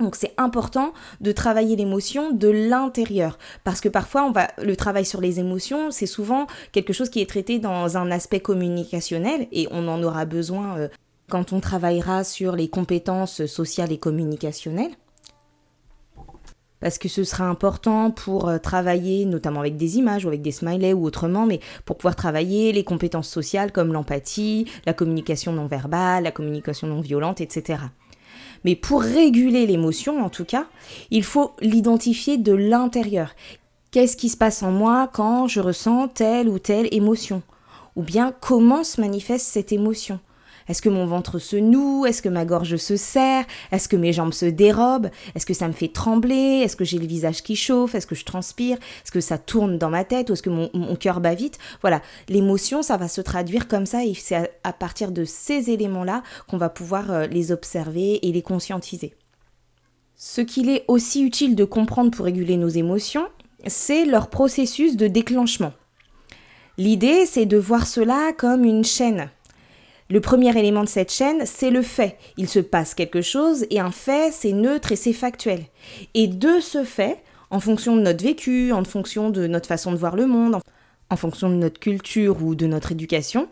Donc 0.00 0.16
c'est 0.16 0.32
important 0.38 0.94
de 1.20 1.30
travailler 1.30 1.76
l'émotion 1.76 2.32
de 2.32 2.48
l'intérieur 2.48 3.38
parce 3.64 3.82
que 3.82 3.88
parfois 3.90 4.24
on 4.24 4.32
va 4.32 4.48
le 4.56 4.74
travail 4.74 5.04
sur 5.04 5.20
les 5.20 5.38
émotions, 5.40 5.90
c'est 5.90 6.06
souvent 6.06 6.46
quelque 6.72 6.94
chose 6.94 7.10
qui 7.10 7.20
est 7.20 7.28
traité 7.28 7.58
dans 7.58 7.98
un 7.98 8.10
aspect 8.10 8.40
communicationnel 8.40 9.46
et 9.52 9.68
on 9.70 9.88
en 9.88 10.02
aura 10.02 10.24
besoin 10.24 10.78
euh, 10.78 10.88
quand 11.30 11.54
on 11.54 11.60
travaillera 11.60 12.24
sur 12.24 12.54
les 12.54 12.68
compétences 12.68 13.46
sociales 13.46 13.92
et 13.92 13.98
communicationnelles. 13.98 14.92
Parce 16.80 16.96
que 16.98 17.08
ce 17.08 17.24
sera 17.24 17.44
important 17.44 18.10
pour 18.10 18.48
euh, 18.48 18.58
travailler, 18.58 19.26
notamment 19.26 19.60
avec 19.60 19.76
des 19.76 19.98
images 19.98 20.24
ou 20.24 20.28
avec 20.28 20.40
des 20.42 20.50
smileys 20.50 20.94
ou 20.94 21.04
autrement, 21.04 21.46
mais 21.46 21.60
pour 21.84 21.96
pouvoir 21.98 22.16
travailler 22.16 22.72
les 22.72 22.84
compétences 22.84 23.28
sociales 23.28 23.70
comme 23.70 23.92
l'empathie, 23.92 24.66
la 24.86 24.94
communication 24.94 25.52
non 25.52 25.66
verbale, 25.66 26.24
la 26.24 26.32
communication 26.32 26.86
non 26.86 27.00
violente, 27.00 27.40
etc. 27.40 27.80
Mais 28.64 28.76
pour 28.76 29.02
réguler 29.02 29.66
l'émotion, 29.66 30.24
en 30.24 30.30
tout 30.30 30.44
cas, 30.44 30.66
il 31.10 31.22
faut 31.22 31.52
l'identifier 31.60 32.38
de 32.38 32.52
l'intérieur. 32.52 33.34
Qu'est-ce 33.90 34.16
qui 34.16 34.28
se 34.28 34.36
passe 34.36 34.62
en 34.62 34.70
moi 34.70 35.10
quand 35.12 35.48
je 35.48 35.60
ressens 35.60 36.08
telle 36.08 36.48
ou 36.48 36.58
telle 36.58 36.88
émotion? 36.92 37.42
Ou 37.96 38.02
bien 38.02 38.32
comment 38.40 38.84
se 38.84 39.00
manifeste 39.00 39.46
cette 39.46 39.72
émotion? 39.72 40.20
Est-ce 40.70 40.82
que 40.82 40.88
mon 40.88 41.04
ventre 41.04 41.40
se 41.40 41.56
noue? 41.56 42.06
Est-ce 42.06 42.22
que 42.22 42.28
ma 42.28 42.44
gorge 42.44 42.76
se 42.76 42.96
serre? 42.96 43.44
Est-ce 43.72 43.88
que 43.88 43.96
mes 43.96 44.12
jambes 44.12 44.32
se 44.32 44.46
dérobent? 44.46 45.10
Est-ce 45.34 45.44
que 45.44 45.52
ça 45.52 45.66
me 45.66 45.72
fait 45.72 45.88
trembler? 45.88 46.60
Est-ce 46.62 46.76
que 46.76 46.84
j'ai 46.84 46.98
le 46.98 47.06
visage 47.06 47.42
qui 47.42 47.56
chauffe? 47.56 47.96
Est-ce 47.96 48.06
que 48.06 48.14
je 48.14 48.24
transpire? 48.24 48.76
Est-ce 48.76 49.10
que 49.10 49.20
ça 49.20 49.36
tourne 49.36 49.78
dans 49.78 49.90
ma 49.90 50.04
tête? 50.04 50.30
Ou 50.30 50.34
est-ce 50.34 50.44
que 50.44 50.50
mon, 50.50 50.68
cœur 50.94 51.20
bat 51.20 51.34
vite? 51.34 51.58
Voilà, 51.80 52.02
l'émotion, 52.28 52.82
ça 52.82 52.96
va 52.96 53.08
se 53.08 53.20
traduire 53.20 53.66
comme 53.66 53.84
ça 53.84 54.04
et 54.04 54.14
c'est 54.14 54.48
à, 54.62 54.72
partir 54.72 55.10
de 55.10 55.24
ces 55.24 55.70
éléments-là 55.70 56.22
qu'on 56.48 56.56
va 56.56 56.68
pouvoir 56.68 57.10
euh, 57.10 57.26
les 57.26 57.50
observer 57.50 58.24
et 58.24 58.30
les 58.30 58.42
conscientiser. 58.42 59.14
Ce 60.14 60.40
qu'il 60.40 60.68
est 60.68 60.84
aussi 60.86 61.24
utile 61.24 61.56
de 61.56 61.64
comprendre 61.64 62.12
pour 62.12 62.26
réguler 62.26 62.56
nos 62.56 62.68
émotions, 62.68 63.26
c'est 63.66 64.04
leur 64.04 64.30
processus 64.30 64.96
de 64.96 65.08
déclenchement. 65.08 65.72
L'idée, 66.78 67.26
c'est 67.26 67.46
de 67.46 67.56
voir 67.56 67.88
cela 67.88 68.32
comme 68.38 68.64
une 68.64 68.84
chaîne. 68.84 69.30
Le 70.10 70.20
premier 70.20 70.58
élément 70.58 70.82
de 70.82 70.88
cette 70.88 71.12
chaîne, 71.12 71.46
c'est 71.46 71.70
le 71.70 71.82
fait. 71.82 72.18
Il 72.36 72.48
se 72.48 72.58
passe 72.58 72.94
quelque 72.94 73.22
chose 73.22 73.64
et 73.70 73.78
un 73.78 73.92
fait, 73.92 74.32
c'est 74.32 74.52
neutre 74.52 74.90
et 74.90 74.96
c'est 74.96 75.12
factuel. 75.12 75.62
Et 76.14 76.26
de 76.26 76.58
ce 76.58 76.82
fait, 76.82 77.22
en 77.50 77.60
fonction 77.60 77.94
de 77.94 78.00
notre 78.00 78.24
vécu, 78.24 78.72
en 78.72 78.82
fonction 78.82 79.30
de 79.30 79.46
notre 79.46 79.68
façon 79.68 79.92
de 79.92 79.96
voir 79.96 80.16
le 80.16 80.26
monde, 80.26 80.58
en 81.10 81.16
fonction 81.16 81.48
de 81.48 81.54
notre 81.54 81.78
culture 81.78 82.42
ou 82.42 82.56
de 82.56 82.66
notre 82.66 82.90
éducation, 82.90 83.48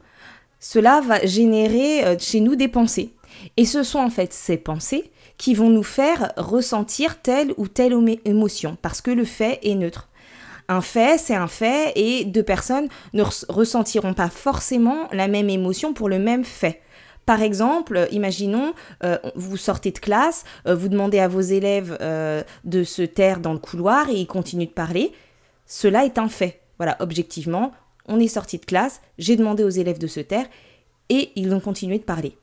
cela 0.59 1.01
va 1.01 1.25
générer 1.25 2.05
euh, 2.05 2.17
chez 2.19 2.41
nous 2.41 2.57
des 2.57 2.67
pensées. 2.67 3.13
Et 3.57 3.65
ce 3.65 3.85
sont 3.85 4.01
en 4.01 4.11
fait 4.11 4.33
ces 4.33 4.57
pensées 4.57 5.13
qui 5.37 5.55
vont 5.55 5.71
nous 5.71 5.85
faire 5.85 6.33
ressentir 6.37 7.23
telle 7.23 7.53
ou 7.57 7.69
telle 7.69 7.95
émotion, 8.25 8.77
parce 8.83 9.01
que 9.01 9.13
le 9.13 9.25
fait 9.25 9.61
est 9.63 9.77
neutre 9.77 10.08
un 10.69 10.81
fait, 10.81 11.19
c'est 11.19 11.35
un 11.35 11.49
fait, 11.49 11.93
et 11.97 12.25
deux 12.25 12.43
personnes 12.43 12.89
ne 13.15 13.23
ressentiront 13.49 14.15
pas 14.15 14.29
forcément 14.29 15.09
la 15.13 15.29
même 15.29 15.49
émotion 15.49 15.95
pour 15.95 16.09
le 16.09 16.19
même 16.19 16.45
fait. 16.45 16.83
Par 17.25 17.43
exemple, 17.43 18.09
imaginons, 18.11 18.73
euh, 19.05 19.19
vous 19.35 19.59
sortez 19.59 19.91
de 19.91 19.99
classe, 19.99 20.45
euh, 20.67 20.75
vous 20.75 20.89
demandez 20.89 21.19
à 21.19 21.29
vos 21.29 21.41
élèves 21.41 21.99
euh, 22.01 22.43
de 22.65 22.85
se 22.85 23.03
taire 23.03 23.41
dans 23.41 23.53
le 23.53 23.59
couloir 23.59 24.09
et 24.09 24.15
ils 24.15 24.27
continuent 24.27 24.69
de 24.69 24.73
parler. 24.73 25.13
Cela 25.67 26.07
est 26.07 26.19
un 26.19 26.29
fait. 26.29 26.63
Voilà, 26.79 26.97
objectivement, 27.01 27.73
on 28.07 28.19
est 28.19 28.29
sorti 28.29 28.59
de 28.59 28.65
classe, 28.65 29.03
j'ai 29.19 29.37
demandé 29.37 29.63
aux 29.63 29.69
élèves 29.69 29.99
de 29.99 30.07
se 30.07 30.21
taire 30.21 30.47
et 31.11 31.33
ils 31.37 31.53
ont 31.53 31.61
continué 31.61 31.99
de 31.99 32.05
parler. 32.05 32.37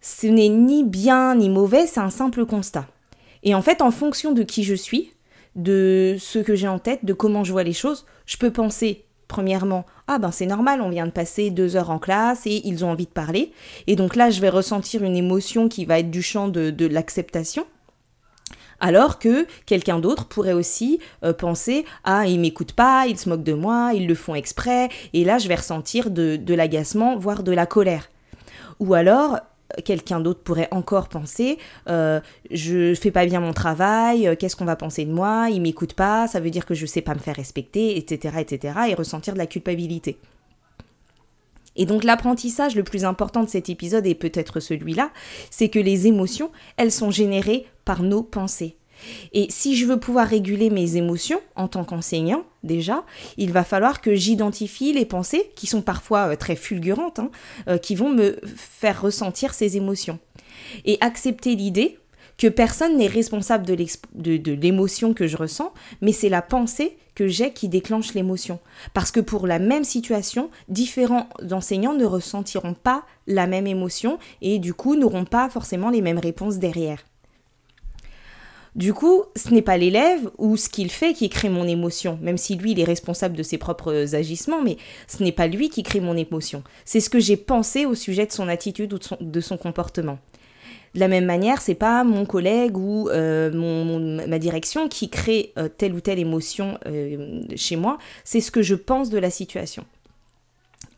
Ce 0.00 0.26
n'est 0.26 0.48
ni 0.48 0.84
bien 0.84 1.34
ni 1.34 1.48
mauvais, 1.48 1.86
c'est 1.86 2.00
un 2.00 2.10
simple 2.10 2.46
constat. 2.46 2.86
Et 3.42 3.54
en 3.54 3.62
fait, 3.62 3.82
en 3.82 3.90
fonction 3.90 4.32
de 4.32 4.42
qui 4.44 4.62
je 4.62 4.74
suis, 4.74 5.12
de 5.56 6.16
ce 6.18 6.38
que 6.38 6.54
j'ai 6.54 6.68
en 6.68 6.78
tête, 6.78 7.04
de 7.04 7.12
comment 7.12 7.44
je 7.44 7.52
vois 7.52 7.62
les 7.62 7.72
choses, 7.72 8.06
je 8.26 8.36
peux 8.36 8.50
penser 8.50 9.04
premièrement, 9.32 9.86
ah 10.08 10.18
ben 10.18 10.30
c'est 10.30 10.46
normal, 10.46 10.82
on 10.82 10.90
vient 10.90 11.06
de 11.06 11.10
passer 11.10 11.50
deux 11.50 11.74
heures 11.74 11.90
en 11.90 11.98
classe 11.98 12.42
et 12.46 12.60
ils 12.66 12.84
ont 12.84 12.90
envie 12.90 13.06
de 13.06 13.10
parler. 13.10 13.52
Et 13.86 13.96
donc 13.96 14.14
là, 14.14 14.28
je 14.28 14.42
vais 14.42 14.50
ressentir 14.50 15.02
une 15.02 15.16
émotion 15.16 15.70
qui 15.70 15.86
va 15.86 16.00
être 16.00 16.10
du 16.10 16.20
champ 16.20 16.48
de, 16.48 16.86
l'acceptation. 16.86 17.66
Alors 18.78 19.18
que 19.18 19.46
quelqu'un 19.64 20.00
d'autre 20.00 20.26
pourrait 20.26 20.52
aussi 20.52 20.98
euh, 21.24 21.32
penser 21.32 21.84
ah 22.02 22.26
ils 22.26 22.40
m'écoutent 22.40 22.72
pas, 22.72 23.06
ils 23.06 23.16
se 23.16 23.28
moquent 23.28 23.44
de 23.44 23.52
moi, 23.52 23.92
ils 23.94 24.08
le 24.08 24.14
font 24.14 24.34
exprès, 24.34 24.88
et 25.12 25.24
là 25.24 25.38
je 25.38 25.48
vais 25.48 25.54
ressentir 25.54 26.10
de, 26.10 26.36
de 26.36 26.54
l'agacement, 26.54 27.16
voire 27.16 27.42
de 27.42 27.52
la 27.52 27.64
colère. 27.64 28.10
Ou 28.80 28.94
alors 28.94 29.38
quelqu'un 29.84 30.20
d'autre 30.20 30.40
pourrait 30.40 30.68
encore 30.70 31.08
penser 31.08 31.58
euh, 31.88 32.20
je 32.50 32.94
fais 32.94 33.10
pas 33.10 33.26
bien 33.26 33.40
mon 33.40 33.52
travail, 33.52 34.26
euh, 34.26 34.36
qu'est-ce 34.36 34.56
qu'on 34.56 34.64
va 34.64 34.76
penser 34.76 35.04
de 35.04 35.12
moi, 35.12 35.48
il 35.50 35.60
m'écoute 35.60 35.94
pas, 35.94 36.26
ça 36.26 36.40
veut 36.40 36.50
dire 36.50 36.66
que 36.66 36.74
je 36.74 36.86
sais 36.86 37.00
pas 37.00 37.14
me 37.14 37.20
faire 37.20 37.36
respecter, 37.36 37.96
etc., 37.96 38.36
etc., 38.40 38.74
et 38.88 38.94
ressentir 38.94 39.34
de 39.34 39.38
la 39.38 39.46
culpabilité. 39.46 40.18
Et 41.74 41.86
donc 41.86 42.04
l'apprentissage 42.04 42.74
le 42.74 42.82
plus 42.82 43.04
important 43.04 43.42
de 43.42 43.48
cet 43.48 43.68
épisode, 43.68 44.06
et 44.06 44.14
peut-être 44.14 44.60
celui-là, 44.60 45.10
c'est 45.50 45.68
que 45.68 45.78
les 45.78 46.06
émotions, 46.06 46.50
elles 46.76 46.92
sont 46.92 47.10
générées 47.10 47.66
par 47.84 48.02
nos 48.02 48.22
pensées. 48.22 48.76
Et 49.32 49.46
si 49.50 49.76
je 49.76 49.86
veux 49.86 49.98
pouvoir 49.98 50.26
réguler 50.26 50.70
mes 50.70 50.96
émotions 50.96 51.40
en 51.56 51.68
tant 51.68 51.84
qu'enseignant, 51.84 52.44
déjà, 52.62 53.04
il 53.36 53.52
va 53.52 53.64
falloir 53.64 54.00
que 54.00 54.14
j'identifie 54.14 54.92
les 54.92 55.04
pensées, 55.04 55.50
qui 55.56 55.66
sont 55.66 55.82
parfois 55.82 56.32
euh, 56.32 56.36
très 56.36 56.56
fulgurantes, 56.56 57.18
hein, 57.18 57.30
euh, 57.68 57.78
qui 57.78 57.94
vont 57.94 58.10
me 58.10 58.38
faire 58.56 59.00
ressentir 59.02 59.54
ces 59.54 59.76
émotions. 59.76 60.18
Et 60.84 60.98
accepter 61.00 61.54
l'idée 61.54 61.98
que 62.38 62.46
personne 62.46 62.96
n'est 62.96 63.06
responsable 63.06 63.66
de 63.66 64.52
l'émotion 64.52 65.14
que 65.14 65.26
je 65.26 65.36
ressens, 65.36 65.72
mais 66.00 66.12
c'est 66.12 66.28
la 66.28 66.42
pensée 66.42 66.96
que 67.14 67.28
j'ai 67.28 67.52
qui 67.52 67.68
déclenche 67.68 68.14
l'émotion. 68.14 68.58
Parce 68.94 69.10
que 69.10 69.20
pour 69.20 69.46
la 69.46 69.58
même 69.58 69.84
situation, 69.84 70.50
différents 70.68 71.28
enseignants 71.50 71.94
ne 71.94 72.04
ressentiront 72.04 72.74
pas 72.74 73.04
la 73.26 73.46
même 73.46 73.66
émotion 73.66 74.18
et 74.40 74.58
du 74.58 74.74
coup 74.74 74.96
n'auront 74.96 75.24
pas 75.24 75.48
forcément 75.50 75.90
les 75.90 76.02
mêmes 76.02 76.18
réponses 76.18 76.58
derrière. 76.58 77.04
Du 78.74 78.94
coup, 78.94 79.24
ce 79.36 79.52
n'est 79.52 79.62
pas 79.62 79.76
l'élève 79.76 80.30
ou 80.38 80.56
ce 80.56 80.70
qu'il 80.70 80.90
fait 80.90 81.12
qui 81.12 81.28
crée 81.28 81.50
mon 81.50 81.68
émotion, 81.68 82.18
même 82.22 82.38
si 82.38 82.56
lui, 82.56 82.72
il 82.72 82.80
est 82.80 82.84
responsable 82.84 83.36
de 83.36 83.42
ses 83.42 83.58
propres 83.58 84.14
agissements, 84.14 84.62
mais 84.62 84.78
ce 85.08 85.22
n'est 85.22 85.32
pas 85.32 85.46
lui 85.46 85.68
qui 85.68 85.82
crée 85.82 86.00
mon 86.00 86.16
émotion. 86.16 86.62
C'est 86.86 87.00
ce 87.00 87.10
que 87.10 87.20
j'ai 87.20 87.36
pensé 87.36 87.84
au 87.84 87.94
sujet 87.94 88.24
de 88.24 88.32
son 88.32 88.48
attitude 88.48 88.94
ou 88.94 88.98
de 89.20 89.40
son, 89.40 89.58
comportement. 89.58 90.18
De 90.94 91.00
la 91.00 91.08
même 91.08 91.26
manière, 91.26 91.60
c'est 91.60 91.74
pas 91.74 92.02
mon 92.02 92.24
collègue 92.24 92.78
ou 92.78 93.10
euh, 93.10 94.26
ma 94.26 94.38
direction 94.38 94.88
qui 94.88 95.10
crée 95.10 95.52
euh, 95.58 95.68
telle 95.68 95.92
ou 95.92 96.00
telle 96.00 96.18
émotion 96.18 96.78
euh, 96.86 97.42
chez 97.56 97.76
moi, 97.76 97.98
c'est 98.24 98.40
ce 98.40 98.50
que 98.50 98.62
je 98.62 98.74
pense 98.74 99.10
de 99.10 99.18
la 99.18 99.30
situation. 99.30 99.84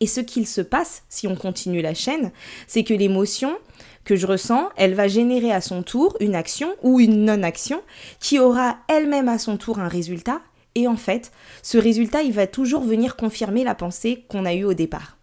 Et 0.01 0.07
ce 0.07 0.21
qu'il 0.21 0.47
se 0.47 0.61
passe, 0.61 1.03
si 1.09 1.27
on 1.27 1.37
continue 1.37 1.83
la 1.83 1.95
chaîne, 1.95 2.33
c'est 2.67 2.85
que 2.85 2.95
l'émotion, 2.95 3.57
que 4.05 4.17
je 4.17 4.27
ressens, 4.27 4.69
elle 4.77 4.95
va 4.95 5.09
générer 5.09 5.53
à 5.53 5.61
son 5.61 5.83
tour 5.83 6.17
une 6.21 6.35
action 6.35 6.75
ou 6.83 7.01
une 7.01 7.25
non-action 7.25 7.83
qui 8.21 8.39
aura 8.39 8.77
elle-même 8.89 9.29
à 9.29 9.39
son 9.39 9.57
tour 9.57 9.79
un 9.79 9.89
résultat. 9.89 10.41
Et 10.75 10.89
en 10.89 10.97
fait, 10.97 11.31
ce 11.63 11.79
résultat, 11.79 12.23
il 12.23 12.33
va 12.33 12.47
toujours 12.47 12.83
venir 12.83 13.17
confirmer 13.17 13.65
la 13.65 13.75
pensée 13.75 14.25
qu'on 14.29 14.45
a 14.45 14.55
eue 14.55 14.65
au 14.65 14.75
départ. 14.75 15.17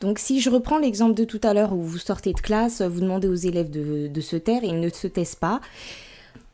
Donc 0.00 0.18
si 0.18 0.40
je 0.40 0.48
reprends 0.48 0.78
l'exemple 0.78 1.14
de 1.14 1.24
tout 1.24 1.40
à 1.42 1.52
l'heure 1.52 1.74
où 1.74 1.82
vous 1.82 1.98
sortez 1.98 2.32
de 2.32 2.40
classe, 2.40 2.80
vous 2.80 3.00
demandez 3.00 3.28
aux 3.28 3.34
élèves 3.34 3.70
de, 3.70 4.20
se 4.20 4.36
taire 4.36 4.64
et 4.64 4.68
ils 4.68 4.80
ne 4.80 4.88
se 4.88 5.06
taisent 5.06 5.34
pas, 5.34 5.60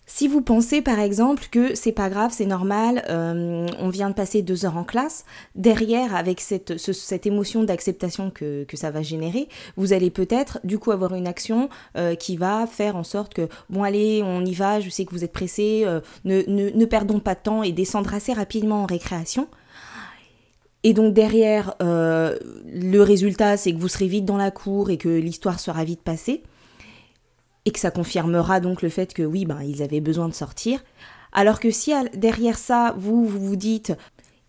si 0.08 0.28
vous 0.28 0.40
pensez 0.40 0.82
par 0.82 1.00
exemple 1.00 1.48
que 1.50 1.75
c'est 1.75 1.92
pas 1.92 2.08
grave, 2.08 2.30
c'est 2.32 2.46
normal, 2.46 3.04
euh, 3.10 3.66
on 3.80 3.88
vient 3.88 4.08
de 4.08 4.14
passer 4.14 4.40
deux 4.40 4.64
heures 4.64 4.76
en 4.76 4.84
classe, 4.84 5.25
derrière 5.56 6.14
avec 6.14 6.40
cette, 6.40 6.78
cette 6.78 7.26
émotion 7.26 7.64
d'acceptation 7.64 8.30
que, 8.30 8.62
que, 8.64 8.76
ça 8.76 8.92
va 8.92 9.02
générer, 9.02 9.48
vous 9.76 9.92
allez 9.92 10.10
peut-être 10.10 10.60
du 10.62 10.78
coup 10.78 10.92
avoir 10.92 11.14
une 11.14 11.26
action 11.26 11.68
euh, 11.96 12.14
qui 12.14 12.36
va 12.36 12.68
faire 12.68 12.94
en 12.94 13.02
sorte 13.02 13.34
que 13.34 13.48
bon 13.68 13.82
allez, 13.82 14.22
on 14.25 14.44
y 14.44 14.54
va, 14.54 14.78
je 14.78 14.90
sais 14.90 15.04
que 15.04 15.10
vous 15.10 15.25
êtes 15.25 15.32
pressé, 15.32 15.82
euh, 15.84 16.00
ne, 16.25 16.42
ne, 16.46 16.70
ne, 16.70 16.84
perdons 16.84 17.18
pas 17.18 17.34
de 17.34 17.40
temps 17.40 17.64
et 17.64 17.72
descendre 17.72 18.14
assez 18.14 18.32
rapidement 18.32 18.84
en 18.84 18.86
récréation. 18.86 19.48
Et 20.84 20.92
donc 20.92 21.14
derrière, 21.14 21.75
le 21.80 23.00
résultat 23.00 23.56
c'est 23.56 23.72
que 23.72 23.78
vous 23.78 23.88
serez 23.88 24.06
vite 24.06 24.25
dans 24.25 24.36
la 24.36 24.52
cour 24.52 24.88
et 24.88 24.98
que 24.98 25.08
l'histoire 25.08 25.58
sera 25.58 25.82
vite 25.82 26.02
passée 26.02 26.44
et 27.66 27.73
que 27.73 27.78
ça 27.78 27.90
confirmera 27.90 28.61
donc 28.61 28.80
le 28.80 28.88
fait 28.88 29.12
que 29.12 29.23
oui, 29.23 29.44
ben, 29.44 29.61
ils 29.62 29.82
avaient 29.82 30.00
besoin 30.00 30.28
de 30.28 30.35
sortir. 30.35 30.82
Alors 31.32 31.61
que 31.61 31.70
si 31.70 31.92
derrière 32.14 32.56
ça, 32.56 32.94
vous, 32.96 33.26
vous 33.26 33.40
vous 33.40 33.56
dites 33.56 33.92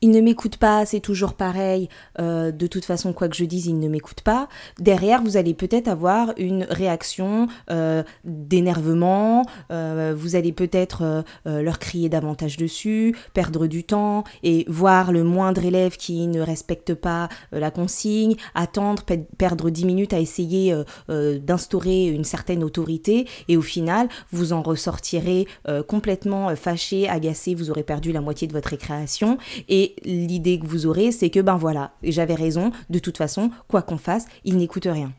il 0.02 0.12
ne 0.12 0.22
m'écoute 0.22 0.58
pas, 0.58 0.86
c'est 0.86 1.00
toujours 1.00 1.34
pareil, 1.34 1.90
euh, 2.20 2.52
de 2.52 2.68
toute 2.68 2.86
façon, 2.86 3.14
quoi 3.14 3.28
que 3.30 3.36
je 3.36 3.46
dise, 3.46 3.66
il 3.66 3.80
ne 3.80 3.88
m'écoute 3.88 4.22
pas. 4.22 4.48
Derrière, 4.80 5.24
vous 5.24 5.38
allez 5.38 5.56
peut-être 5.56 5.88
avoir 5.88 6.34
une 6.38 6.68
réaction 6.70 7.48
euh, 7.72 8.04
d'énervement, 8.24 9.44
euh, 9.72 10.14
vous 10.16 10.36
allez 10.36 10.52
peut-être 10.52 11.24
leur 11.46 11.80
crier 11.80 12.10
davantage 12.10 12.58
dessus, 12.58 13.16
perdre 13.34 13.68
du 13.68 13.84
temps 13.84 14.24
et 14.44 14.66
voir 14.68 15.12
le 15.12 15.24
moindre 15.24 15.66
élève 15.66 15.98
qui 15.98 16.28
ne 16.28 16.42
respecte 16.42 16.94
pas 16.94 17.30
la 17.52 17.72
consigne, 17.72 18.36
attendre, 18.54 19.04
perdre 19.38 19.70
10 19.70 19.86
minutes 19.86 20.14
à 20.14 20.20
essayer 20.20 20.76
d'instaurer 21.10 22.08
une 22.08 22.24
certaine 22.24 22.64
autorité. 22.64 23.28
Et 23.48 23.58
au 23.58 23.62
final, 23.62 24.10
vous 24.32 24.54
en 24.54 24.62
ressortirez 24.62 25.48
complètement 25.88 26.56
fâché, 26.56 27.08
agacé, 27.08 27.56
vous 27.56 27.70
aurez 27.70 27.84
perdu 27.84 28.12
la 28.12 28.22
moitié 28.22 28.48
de 28.48 28.54
votre 28.54 28.70
récréation. 28.70 29.38
Et 29.70 29.87
l'idée 30.04 30.60
que 30.60 30.68
vous 30.68 30.86
aurez, 30.86 31.12
c'est 31.12 31.30
que 31.30 31.40
ben 31.40 31.58
voilà, 31.58 31.92
j'avais 32.04 32.36
raison, 32.36 32.72
de 32.90 33.00
toute 33.00 33.18
façon, 33.18 33.52
quoi 33.68 33.82
qu'on 33.82 33.98
fasse, 33.98 34.26
il 34.44 34.58
n'écoute 34.58 34.88
rien. 34.90 35.12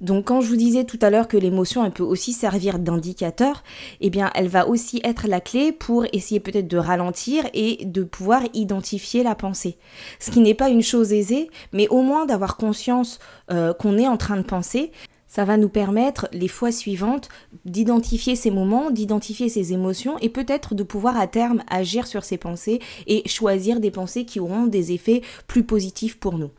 Donc 0.00 0.26
quand 0.26 0.40
je 0.40 0.48
vous 0.48 0.56
disais 0.56 0.84
tout 0.84 0.98
à 1.02 1.10
l'heure 1.10 1.28
que 1.28 1.36
l'émotion 1.36 1.84
elle 1.84 1.92
peut 1.92 2.02
aussi 2.02 2.32
servir 2.32 2.78
d'indicateur, 2.78 3.62
eh 4.00 4.08
bien 4.08 4.30
elle 4.34 4.48
va 4.48 4.66
aussi 4.66 5.00
être 5.04 5.28
la 5.28 5.40
clé 5.40 5.72
pour 5.72 6.06
essayer 6.12 6.40
peut-être 6.40 6.68
de 6.68 6.78
ralentir 6.78 7.44
et 7.52 7.84
de 7.84 8.02
pouvoir 8.02 8.42
identifier 8.54 9.22
la 9.22 9.34
pensée. 9.34 9.76
Ce 10.18 10.30
qui 10.30 10.40
n'est 10.40 10.54
pas 10.54 10.70
une 10.70 10.82
chose 10.82 11.12
aisée, 11.12 11.50
mais 11.72 11.86
au 11.88 12.00
moins 12.00 12.24
d'avoir 12.24 12.56
conscience 12.56 13.18
euh, 13.50 13.74
qu'on 13.74 13.98
est 13.98 14.08
en 14.08 14.16
train 14.16 14.38
de 14.38 14.42
penser, 14.42 14.90
ça 15.30 15.44
va 15.44 15.56
nous 15.56 15.68
permettre 15.70 16.28
les 16.32 16.48
fois 16.48 16.72
suivantes 16.72 17.30
d'identifier 17.64 18.36
ces 18.36 18.50
moments, 18.50 18.90
d'identifier 18.90 19.48
ces 19.48 19.72
émotions 19.72 20.18
et 20.18 20.28
peut-être 20.28 20.74
de 20.74 20.82
pouvoir 20.82 21.18
à 21.18 21.28
terme 21.28 21.62
agir 21.70 22.06
sur 22.06 22.24
ces 22.24 22.36
pensées 22.36 22.80
et 23.06 23.26
choisir 23.28 23.80
des 23.80 23.92
pensées 23.92 24.24
qui 24.26 24.40
auront 24.40 24.66
des 24.66 24.92
effets 24.92 25.22
plus 25.46 25.62
positifs 25.62 26.18
pour 26.18 26.36
nous. 26.36 26.50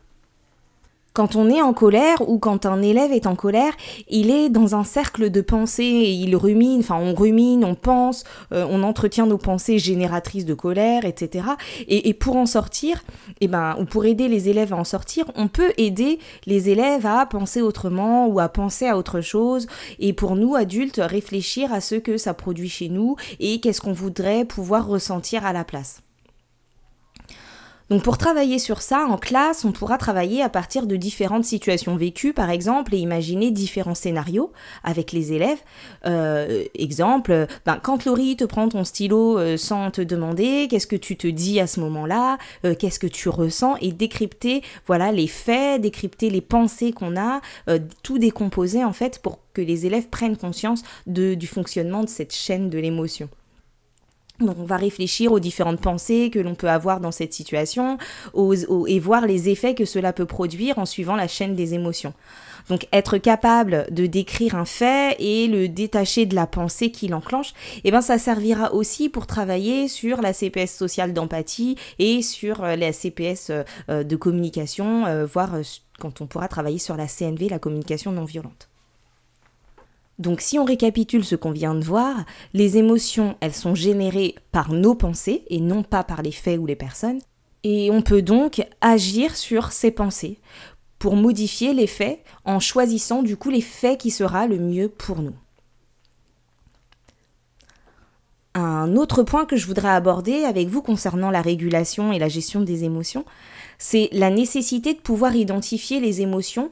Quand 1.14 1.36
on 1.36 1.50
est 1.50 1.60
en 1.60 1.74
colère 1.74 2.26
ou 2.26 2.38
quand 2.38 2.64
un 2.64 2.80
élève 2.80 3.12
est 3.12 3.26
en 3.26 3.36
colère, 3.36 3.74
il 4.08 4.30
est 4.30 4.48
dans 4.48 4.74
un 4.74 4.84
cercle 4.84 5.30
de 5.30 5.40
pensée 5.42 5.82
et 5.82 6.10
il 6.10 6.34
rumine, 6.36 6.80
enfin 6.80 6.96
on 6.96 7.14
rumine, 7.14 7.64
on 7.64 7.74
pense, 7.74 8.24
euh, 8.52 8.66
on 8.70 8.82
entretient 8.82 9.26
nos 9.26 9.36
pensées 9.36 9.78
génératrices 9.78 10.46
de 10.46 10.54
colère, 10.54 11.04
etc. 11.04 11.48
Et, 11.86 12.14
pour 12.14 12.36
en 12.36 12.46
sortir, 12.46 13.02
et 13.40 13.44
eh 13.44 13.48
ben, 13.48 13.76
ou 13.78 13.84
pour 13.84 14.06
aider 14.06 14.28
les 14.28 14.48
élèves 14.48 14.72
à 14.72 14.76
en 14.76 14.84
sortir, 14.84 15.26
on 15.34 15.48
peut 15.48 15.72
aider 15.76 16.18
les 16.46 16.70
élèves 16.70 17.04
à 17.04 17.26
penser 17.26 17.60
autrement 17.60 18.26
ou 18.28 18.40
à 18.40 18.48
penser 18.48 18.86
à 18.86 18.96
autre 18.96 19.20
chose. 19.20 19.66
Et 19.98 20.14
pour 20.14 20.36
nous, 20.36 20.54
adultes, 20.54 21.00
réfléchir 21.02 21.72
à 21.72 21.80
ce 21.80 21.96
que 21.96 22.16
ça 22.16 22.32
produit 22.32 22.70
chez 22.70 22.88
nous 22.88 23.16
et 23.38 23.60
qu'est-ce 23.60 23.80
qu'on 23.80 23.92
voudrait 23.92 24.44
pouvoir 24.44 24.86
ressentir 24.86 25.44
à 25.44 25.52
la 25.52 25.64
place. 25.64 26.02
Donc 27.92 28.04
pour 28.04 28.16
travailler 28.16 28.58
sur 28.58 28.80
ça 28.80 29.04
en 29.04 29.18
classe, 29.18 29.66
on 29.66 29.72
pourra 29.72 29.98
travailler 29.98 30.42
à 30.42 30.48
partir 30.48 30.86
de 30.86 30.96
différentes 30.96 31.44
situations 31.44 31.94
vécues 31.94 32.32
par 32.32 32.48
exemple 32.48 32.94
et 32.94 32.96
imaginer 32.96 33.50
différents 33.50 33.94
scénarios 33.94 34.50
avec 34.82 35.12
les 35.12 35.34
élèves. 35.34 35.58
Euh, 36.06 36.64
exemple, 36.74 37.46
ben, 37.66 37.78
quand 37.82 38.06
Laurie 38.06 38.36
te 38.36 38.44
prend 38.44 38.66
ton 38.70 38.84
stylo 38.84 39.38
euh, 39.38 39.58
sans 39.58 39.90
te 39.90 40.00
demander, 40.00 40.68
qu'est-ce 40.70 40.86
que 40.86 40.96
tu 40.96 41.18
te 41.18 41.26
dis 41.26 41.60
à 41.60 41.66
ce 41.66 41.80
moment-là, 41.80 42.38
euh, 42.64 42.74
qu'est-ce 42.74 42.98
que 42.98 43.06
tu 43.06 43.28
ressens 43.28 43.76
et 43.82 43.92
décrypter 43.92 44.62
voilà 44.86 45.12
les 45.12 45.26
faits, 45.26 45.82
décrypter 45.82 46.30
les 46.30 46.40
pensées 46.40 46.92
qu'on 46.92 47.14
a, 47.18 47.42
tout 48.02 48.16
décomposer 48.16 48.82
en 48.82 48.94
fait 48.94 49.18
pour 49.18 49.40
que 49.52 49.60
les 49.60 49.84
élèves 49.84 50.08
prennent 50.08 50.38
conscience 50.38 50.82
de, 51.06 51.34
du 51.34 51.46
fonctionnement 51.46 52.02
de 52.02 52.08
cette 52.08 52.34
chaîne 52.34 52.70
de 52.70 52.78
l'émotion. 52.78 53.28
Donc 54.42 54.56
on 54.58 54.64
va 54.64 54.76
réfléchir 54.76 55.32
aux 55.32 55.40
différentes 55.40 55.80
pensées 55.80 56.30
que 56.30 56.38
l'on 56.38 56.54
peut 56.54 56.70
avoir 56.70 57.00
dans 57.00 57.12
cette 57.12 57.32
situation 57.32 57.98
et 58.86 59.00
voir 59.00 59.26
les 59.26 59.48
effets 59.48 59.74
que 59.74 59.84
cela 59.84 60.12
peut 60.12 60.26
produire 60.26 60.78
en 60.78 60.86
suivant 60.86 61.16
la 61.16 61.28
chaîne 61.28 61.54
des 61.54 61.74
émotions. 61.74 62.14
Donc 62.68 62.86
être 62.92 63.18
capable 63.18 63.86
de 63.90 64.06
décrire 64.06 64.54
un 64.54 64.64
fait 64.64 65.16
et 65.18 65.48
le 65.48 65.68
détacher 65.68 66.26
de 66.26 66.34
la 66.34 66.46
pensée 66.46 66.90
qui 66.90 67.08
l'enclenche, 67.08 67.54
eh 67.84 67.90
ben 67.90 68.00
ça 68.00 68.18
servira 68.18 68.72
aussi 68.72 69.08
pour 69.08 69.26
travailler 69.26 69.88
sur 69.88 70.20
la 70.20 70.32
CPS 70.32 70.74
sociale 70.74 71.12
d'empathie 71.12 71.76
et 71.98 72.22
sur 72.22 72.64
euh, 72.64 72.76
la 72.76 72.92
CPS 72.92 73.50
euh, 73.50 73.62
euh, 73.88 74.04
de 74.04 74.16
communication, 74.16 75.04
voire 75.26 75.52
quand 75.98 76.20
on 76.20 76.26
pourra 76.26 76.48
travailler 76.48 76.78
sur 76.78 76.96
la 76.96 77.06
CNV, 77.06 77.48
la 77.48 77.58
communication 77.58 78.12
non 78.12 78.24
violente. 78.24 78.71
Donc 80.22 80.40
si 80.40 80.56
on 80.56 80.64
récapitule 80.64 81.24
ce 81.24 81.34
qu'on 81.34 81.50
vient 81.50 81.74
de 81.74 81.84
voir, 81.84 82.24
les 82.54 82.78
émotions, 82.78 83.36
elles 83.40 83.52
sont 83.52 83.74
générées 83.74 84.36
par 84.52 84.72
nos 84.72 84.94
pensées 84.94 85.42
et 85.50 85.60
non 85.60 85.82
pas 85.82 86.04
par 86.04 86.22
les 86.22 86.30
faits 86.30 86.60
ou 86.60 86.64
les 86.64 86.76
personnes. 86.76 87.18
Et 87.64 87.90
on 87.90 88.02
peut 88.02 88.22
donc 88.22 88.64
agir 88.80 89.36
sur 89.36 89.72
ces 89.72 89.90
pensées 89.90 90.38
pour 91.00 91.16
modifier 91.16 91.74
les 91.74 91.88
faits 91.88 92.20
en 92.44 92.60
choisissant 92.60 93.24
du 93.24 93.36
coup 93.36 93.50
les 93.50 93.60
faits 93.60 93.98
qui 93.98 94.12
sera 94.12 94.46
le 94.46 94.60
mieux 94.60 94.88
pour 94.88 95.20
nous. 95.20 95.34
Un 98.54 98.94
autre 98.94 99.24
point 99.24 99.44
que 99.44 99.56
je 99.56 99.66
voudrais 99.66 99.88
aborder 99.88 100.44
avec 100.44 100.68
vous 100.68 100.82
concernant 100.82 101.30
la 101.30 101.42
régulation 101.42 102.12
et 102.12 102.20
la 102.20 102.28
gestion 102.28 102.60
des 102.60 102.84
émotions, 102.84 103.24
c'est 103.78 104.08
la 104.12 104.30
nécessité 104.30 104.94
de 104.94 105.00
pouvoir 105.00 105.34
identifier 105.34 105.98
les 105.98 106.20
émotions. 106.20 106.70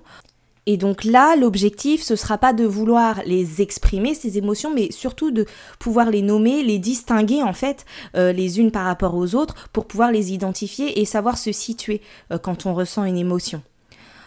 Et 0.72 0.76
donc 0.76 1.02
là, 1.02 1.34
l'objectif, 1.34 2.00
ce 2.00 2.12
ne 2.12 2.16
sera 2.16 2.38
pas 2.38 2.52
de 2.52 2.64
vouloir 2.64 3.22
les 3.26 3.60
exprimer, 3.60 4.14
ces 4.14 4.38
émotions, 4.38 4.72
mais 4.72 4.92
surtout 4.92 5.32
de 5.32 5.44
pouvoir 5.80 6.12
les 6.12 6.22
nommer, 6.22 6.62
les 6.62 6.78
distinguer 6.78 7.42
en 7.42 7.52
fait 7.52 7.84
euh, 8.16 8.30
les 8.30 8.60
unes 8.60 8.70
par 8.70 8.84
rapport 8.84 9.16
aux 9.16 9.34
autres 9.34 9.68
pour 9.72 9.86
pouvoir 9.86 10.12
les 10.12 10.32
identifier 10.32 11.00
et 11.00 11.04
savoir 11.04 11.38
se 11.38 11.50
situer 11.50 12.00
euh, 12.30 12.38
quand 12.38 12.66
on 12.66 12.74
ressent 12.74 13.02
une 13.02 13.16
émotion. 13.16 13.62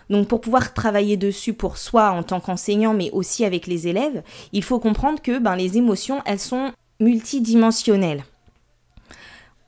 Donc 0.09 0.27
pour 0.27 0.41
pouvoir 0.41 0.73
travailler 0.73 1.15
dessus 1.15 1.53
pour 1.53 1.77
soi 1.77 2.12
en 2.12 2.23
tant 2.23 2.41
qu'enseignant, 2.41 2.93
mais 2.93 3.09
aussi 3.12 3.45
avec 3.45 3.65
les 3.65 3.88
élèves, 3.88 4.21
il 4.51 4.65
faut 4.65 4.79
comprendre 4.79 5.21
que 5.21 5.39
ben, 5.39 5.55
les 5.55 5.77
émotions, 5.77 6.21
elles 6.25 6.41
sont 6.41 6.73
multidimensionnelles. 7.00 8.25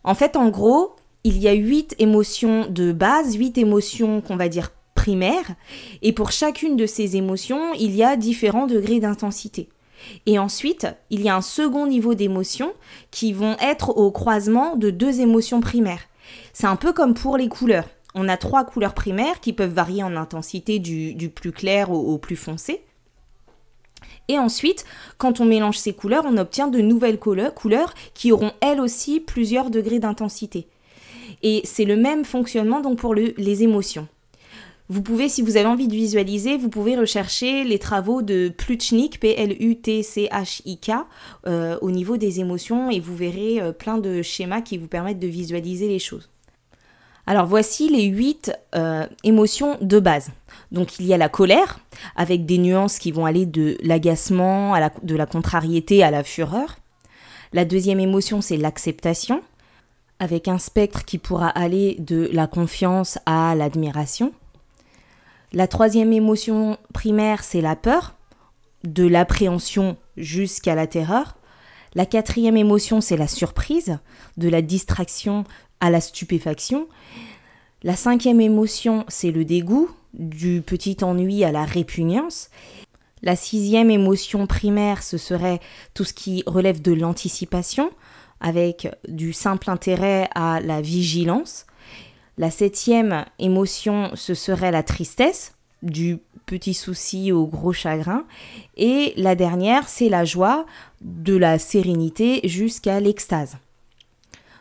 En 0.04 0.14
fait, 0.14 0.36
en 0.36 0.50
gros, 0.50 0.98
il 1.24 1.38
y 1.38 1.48
a 1.48 1.54
huit 1.54 1.96
émotions 2.00 2.66
de 2.70 2.92
base, 2.92 3.38
huit 3.38 3.58
émotions 3.58 4.20
qu'on 4.20 4.36
va 4.36 4.50
dire 4.50 4.72
et 6.02 6.14
pour 6.14 6.32
chacune 6.32 6.76
de 6.76 6.86
ces 6.86 7.16
émotions, 7.16 7.74
il 7.74 7.96
y 7.96 8.04
a 8.04 8.16
différents 8.16 8.68
degrés 8.68 9.00
d'intensité. 9.00 9.70
Et 10.26 10.38
ensuite, 10.40 10.88
il 11.10 11.22
y 11.22 11.30
a 11.30 11.36
un 11.36 11.42
second 11.42 11.88
niveau 11.88 12.14
d'émotions 12.14 12.74
qui 13.12 13.34
vont 13.34 13.56
être 13.60 13.90
au 13.90 14.12
croisement 14.12 14.76
de 14.76 14.90
deux 14.90 15.22
émotions 15.22 15.62
primaires. 15.62 16.04
C'est 16.54 16.68
un 16.68 16.76
peu 16.76 16.94
comme 16.94 17.14
pour 17.14 17.38
les 17.38 17.48
couleurs. 17.50 17.90
On 18.14 18.30
a 18.30 18.38
trois 18.38 18.64
couleurs 18.64 18.94
primaires 18.94 19.40
qui 19.42 19.54
peuvent 19.54 19.74
varier 19.74 20.04
en 20.04 20.16
intensité 20.16 20.80
du, 20.80 21.30
plus 21.30 21.52
clair 21.52 21.92
au, 21.92 22.18
plus 22.18 22.36
foncé. 22.36 22.82
Et 24.28 24.40
ensuite, 24.40 24.86
quand 25.18 25.40
on 25.40 25.46
mélange 25.46 25.78
ces 25.78 25.94
couleurs, 25.94 26.26
on 26.26 26.38
obtient 26.38 26.68
de 26.68 26.82
nouvelles 26.82 27.20
couleurs 27.20 27.94
qui 28.14 28.32
auront 28.32 28.54
elles 28.62 28.80
aussi 28.80 29.20
plusieurs 29.20 29.70
degrés 29.70 30.00
d'intensité. 30.00 30.68
Et 31.44 31.62
c'est 31.64 31.86
le 31.86 31.96
même 31.96 32.26
fonctionnement 32.26 32.80
donc 32.80 32.98
pour 32.98 33.14
les 33.14 33.64
émotions. 33.64 34.08
Vous 34.88 35.02
pouvez, 35.02 35.30
si 35.30 35.42
vous 35.42 35.58
avez 35.58 35.66
envie 35.66 35.88
de 35.88 35.96
visualiser, 35.96 36.58
vous 36.58 36.70
pouvez 36.70 36.96
rechercher 36.96 37.64
les 37.64 37.80
travaux 37.80 38.22
de 38.22 38.50
Plutchnik, 38.50 39.20
P-L-U-T-C-H-I-K, 39.20 40.92
euh, 41.48 41.78
au 41.82 41.90
niveau 41.90 42.18
des 42.18 42.40
émotions 42.40 42.92
et 42.92 43.00
vous 43.00 43.16
verrez 43.16 43.60
euh, 43.60 43.72
plein 43.72 43.98
de 43.98 44.22
schémas 44.22 44.62
qui 44.62 44.78
vous 44.78 44.88
permettent 44.88 45.20
de 45.20 45.28
visualiser 45.28 45.88
les 45.88 45.98
choses. 45.98 46.30
Alors 47.26 47.48
voici 47.48 47.90
les 47.90 48.04
huit 48.04 48.52
euh, 48.76 49.08
émotions 49.24 49.80
de 49.82 50.00
base. 50.00 50.30
Donc 50.72 51.00
il 51.00 51.08
y 51.08 51.16
a 51.16 51.18
la 51.18 51.30
colère, 51.30 51.80
avec 52.16 52.46
des 52.46 52.60
nuances 52.60 53.00
qui 53.00 53.12
vont 53.12 53.26
aller 53.26 53.48
de 53.48 53.78
l'agacement, 53.82 54.76
de 55.02 55.16
la 55.16 55.26
contrariété 55.26 56.04
à 56.04 56.12
la 56.12 56.24
fureur. 56.24 56.78
La 57.54 57.66
deuxième 57.66 58.00
émotion, 58.00 58.42
c'est 58.42 58.58
l'acceptation, 58.58 59.42
avec 60.20 60.48
un 60.48 60.60
spectre 60.60 61.06
qui 61.06 61.18
pourra 61.18 61.50
aller 61.50 61.96
de 61.98 62.30
la 62.32 62.46
confiance 62.46 63.18
à 63.26 63.56
l'admiration. 63.56 64.32
La 65.56 65.68
troisième 65.68 66.12
émotion 66.12 66.78
primaire, 66.94 67.46
c'est 67.46 67.62
la 67.62 67.78
peur, 67.78 68.16
de 68.84 69.08
l'appréhension 69.08 69.96
jusqu'à 70.18 70.76
la 70.76 70.86
terreur. 70.86 71.38
La 71.94 72.06
quatrième 72.06 72.58
émotion, 72.58 73.00
c'est 73.00 73.16
la 73.16 73.30
surprise, 73.30 73.98
de 74.36 74.50
la 74.50 74.62
distraction 74.62 75.46
à 75.80 75.90
la 75.90 76.02
stupéfaction. 76.02 76.90
La 77.84 77.96
cinquième 77.96 78.42
émotion, 78.42 79.06
c'est 79.08 79.32
le 79.32 79.46
dégoût, 79.46 79.90
du 80.14 80.62
petit 80.62 80.98
ennui 81.04 81.46
à 81.46 81.54
la 81.54 81.64
répugnance. 81.64 82.50
La 83.22 83.38
sixième 83.38 83.90
émotion 83.90 84.48
primaire, 84.48 85.04
ce 85.04 85.18
serait 85.18 85.62
tout 85.94 86.04
ce 86.04 86.14
qui 86.14 86.44
relève 86.48 86.82
de 86.82 86.92
l'anticipation, 86.92 87.92
avec 88.42 88.94
du 89.08 89.32
simple 89.32 89.70
intérêt 89.70 90.28
à 90.36 90.60
la 90.60 90.82
vigilance. 90.82 91.66
La 92.38 92.52
septième 92.52 93.26
émotion, 93.40 94.12
ce 94.16 94.34
serait 94.34 94.72
la 94.72 94.84
tristesse, 94.84 95.54
du 95.82 96.20
petit 96.46 96.74
souci 96.74 97.32
au 97.32 97.46
gros 97.46 97.74
chagrin. 97.74 98.26
Et 98.76 99.14
la 99.18 99.36
dernière, 99.36 99.88
c'est 99.88 100.10
la 100.10 100.26
joie, 100.26 100.66
de 101.02 101.36
la 101.36 101.60
sérénité 101.60 102.42
jusqu'à 102.48 103.00
l'extase. 103.00 103.58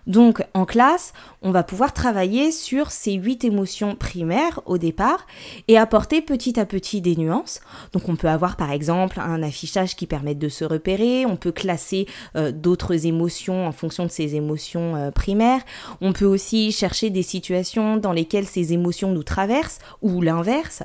Donc 0.06 0.44
en 0.54 0.64
classe, 0.64 1.12
on 1.42 1.50
va 1.50 1.62
pouvoir 1.62 1.92
travailler 1.92 2.52
sur 2.52 2.90
ces 2.90 3.12
huit 3.12 3.44
émotions 3.44 3.96
primaires 3.96 4.60
au 4.66 4.78
départ 4.78 5.26
et 5.68 5.78
apporter 5.78 6.20
petit 6.20 6.58
à 6.60 6.66
petit 6.66 7.00
des 7.00 7.16
nuances. 7.16 7.60
Donc 7.92 8.08
on 8.08 8.16
peut 8.16 8.28
avoir 8.28 8.56
par 8.56 8.70
exemple 8.70 9.20
un 9.20 9.42
affichage 9.42 9.96
qui 9.96 10.06
permette 10.06 10.38
de 10.38 10.48
se 10.48 10.64
repérer, 10.64 11.26
on 11.26 11.36
peut 11.36 11.52
classer 11.52 12.06
euh, 12.36 12.52
d'autres 12.52 13.06
émotions 13.06 13.66
en 13.66 13.72
fonction 13.72 14.04
de 14.04 14.10
ces 14.10 14.34
émotions 14.34 14.96
euh, 14.96 15.10
primaires, 15.10 15.62
on 16.00 16.12
peut 16.12 16.24
aussi 16.24 16.72
chercher 16.72 17.10
des 17.10 17.22
situations 17.22 17.96
dans 17.96 18.12
lesquelles 18.12 18.46
ces 18.46 18.72
émotions 18.72 19.12
nous 19.12 19.22
traversent 19.22 19.78
ou 20.02 20.20
l'inverse. 20.20 20.82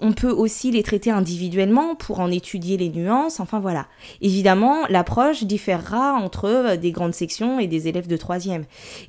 On 0.00 0.12
peut 0.12 0.30
aussi 0.30 0.70
les 0.70 0.82
traiter 0.82 1.10
individuellement 1.10 1.94
pour 1.94 2.20
en 2.20 2.30
étudier 2.30 2.76
les 2.76 2.88
nuances, 2.88 3.40
enfin 3.40 3.58
voilà. 3.58 3.86
Évidemment, 4.20 4.86
l'approche 4.88 5.44
différera 5.44 6.12
entre 6.14 6.44
euh, 6.46 6.76
des 6.76 6.92
grandes 6.92 7.14
sections 7.14 7.58
et 7.58 7.66
des 7.66 7.88
élèves 7.88 8.06
de 8.06 8.16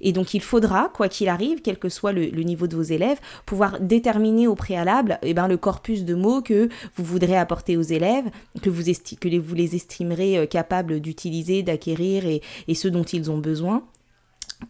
Et 0.02 0.12
donc 0.12 0.34
il 0.34 0.42
faudra, 0.42 0.92
quoi 0.94 1.10
qu'il 1.10 1.30
arrive, 1.30 1.62
quel 1.62 1.78
que 1.78 1.90
soit 1.90 2.12
le, 2.12 2.30
niveau 2.44 2.68
de 2.68 2.76
vos 2.76 2.84
élèves, 2.84 3.20
pouvoir 3.46 3.80
déterminer 3.80 4.48
au 4.48 4.56
préalable 4.56 5.20
eh 5.22 5.34
ben, 5.34 5.48
le 5.48 5.58
corpus 5.58 6.04
de 6.04 6.16
mots 6.16 6.42
que 6.42 6.70
vous 6.96 7.04
voudrez 7.04 7.38
apporter 7.38 7.78
aux 7.78 7.82
élèves, 7.82 8.26
que 8.62 8.70
vous, 8.70 8.84
que 8.84 9.28
les 9.28 9.76
estimerez 9.76 10.38
euh, 10.38 10.46
capables 10.46 11.00
d'utiliser, 11.00 11.64
d'acquérir 11.64 12.26
et, 12.26 12.42
et 12.68 12.76
ceux 12.76 12.92
dont 12.92 13.04
ils 13.04 13.30
ont 13.30 13.38
besoin 13.38 13.84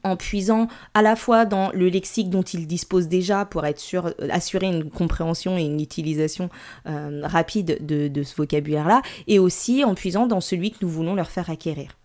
en 0.04 0.16
puisant 0.16 0.68
à 0.94 1.02
la 1.02 1.16
fois 1.16 1.46
dans 1.46 1.72
le 1.72 1.90
lexique 1.90 2.30
dont 2.30 2.42
ils 2.42 2.68
disposent 2.68 3.08
déjà 3.08 3.46
pour 3.46 3.66
être 3.66 3.80
sûr, 3.80 4.08
euh, 4.08 4.28
assurer 4.30 4.68
une 4.68 4.90
compréhension 4.90 5.58
et 5.58 5.64
une 5.64 5.80
utilisation 5.80 6.50
euh, 6.88 7.22
rapide 7.24 7.86
de, 7.86 8.24
ce 8.24 8.36
vocabulaire-là, 8.36 9.02
et 9.28 9.40
aussi 9.40 9.84
en 9.84 9.96
puisant 9.96 10.28
dans 10.28 10.42
celui 10.42 10.72
que 10.72 10.78
nous 10.82 10.90
voulons 10.90 11.16
leur 11.16 11.30
faire 11.30 11.50
acquérir. 11.50 11.98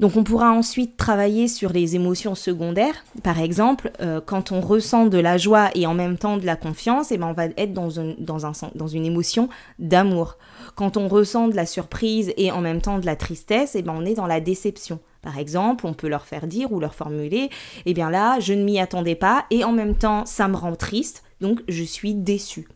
Donc 0.00 0.16
on 0.16 0.22
pourra 0.22 0.52
ensuite 0.52 0.96
travailler 0.96 1.48
sur 1.48 1.72
les 1.72 1.96
émotions 1.96 2.36
secondaires. 2.36 3.04
Par 3.24 3.40
exemple, 3.40 3.90
euh, 4.00 4.20
quand 4.24 4.52
on 4.52 4.60
ressent 4.60 5.06
de 5.06 5.18
la 5.18 5.38
joie 5.38 5.70
et 5.74 5.86
en 5.86 5.94
même 5.94 6.16
temps 6.16 6.36
de 6.36 6.46
la 6.46 6.54
confiance, 6.54 7.10
eh 7.10 7.18
ben 7.18 7.26
on 7.26 7.32
va 7.32 7.46
être 7.46 7.72
dans, 7.72 7.88
dans, 8.18 8.46
un, 8.46 8.52
dans 8.76 8.86
une 8.86 9.04
émotion 9.04 9.48
d'amour. 9.80 10.36
Quand 10.76 10.96
on 10.96 11.08
ressent 11.08 11.48
de 11.48 11.56
la 11.56 11.66
surprise 11.66 12.32
et 12.36 12.52
en 12.52 12.60
même 12.60 12.80
temps 12.80 12.98
de 12.98 13.06
la 13.06 13.16
tristesse, 13.16 13.74
eh 13.74 13.82
ben 13.82 13.94
on 13.96 14.04
est 14.04 14.14
dans 14.14 14.28
la 14.28 14.40
déception. 14.40 15.00
Par 15.20 15.36
exemple, 15.36 15.84
on 15.84 15.94
peut 15.94 16.08
leur 16.08 16.26
faire 16.26 16.46
dire 16.46 16.72
ou 16.72 16.78
leur 16.78 16.94
formuler, 16.94 17.50
eh 17.84 17.92
bien 17.92 18.08
là, 18.08 18.38
je 18.38 18.54
ne 18.54 18.62
m'y 18.62 18.78
attendais 18.78 19.16
pas 19.16 19.46
et 19.50 19.64
en 19.64 19.72
même 19.72 19.96
temps, 19.96 20.24
ça 20.26 20.46
me 20.46 20.56
rend 20.56 20.76
triste, 20.76 21.24
donc 21.40 21.60
je 21.66 21.82
suis 21.82 22.14
déçu. 22.14 22.68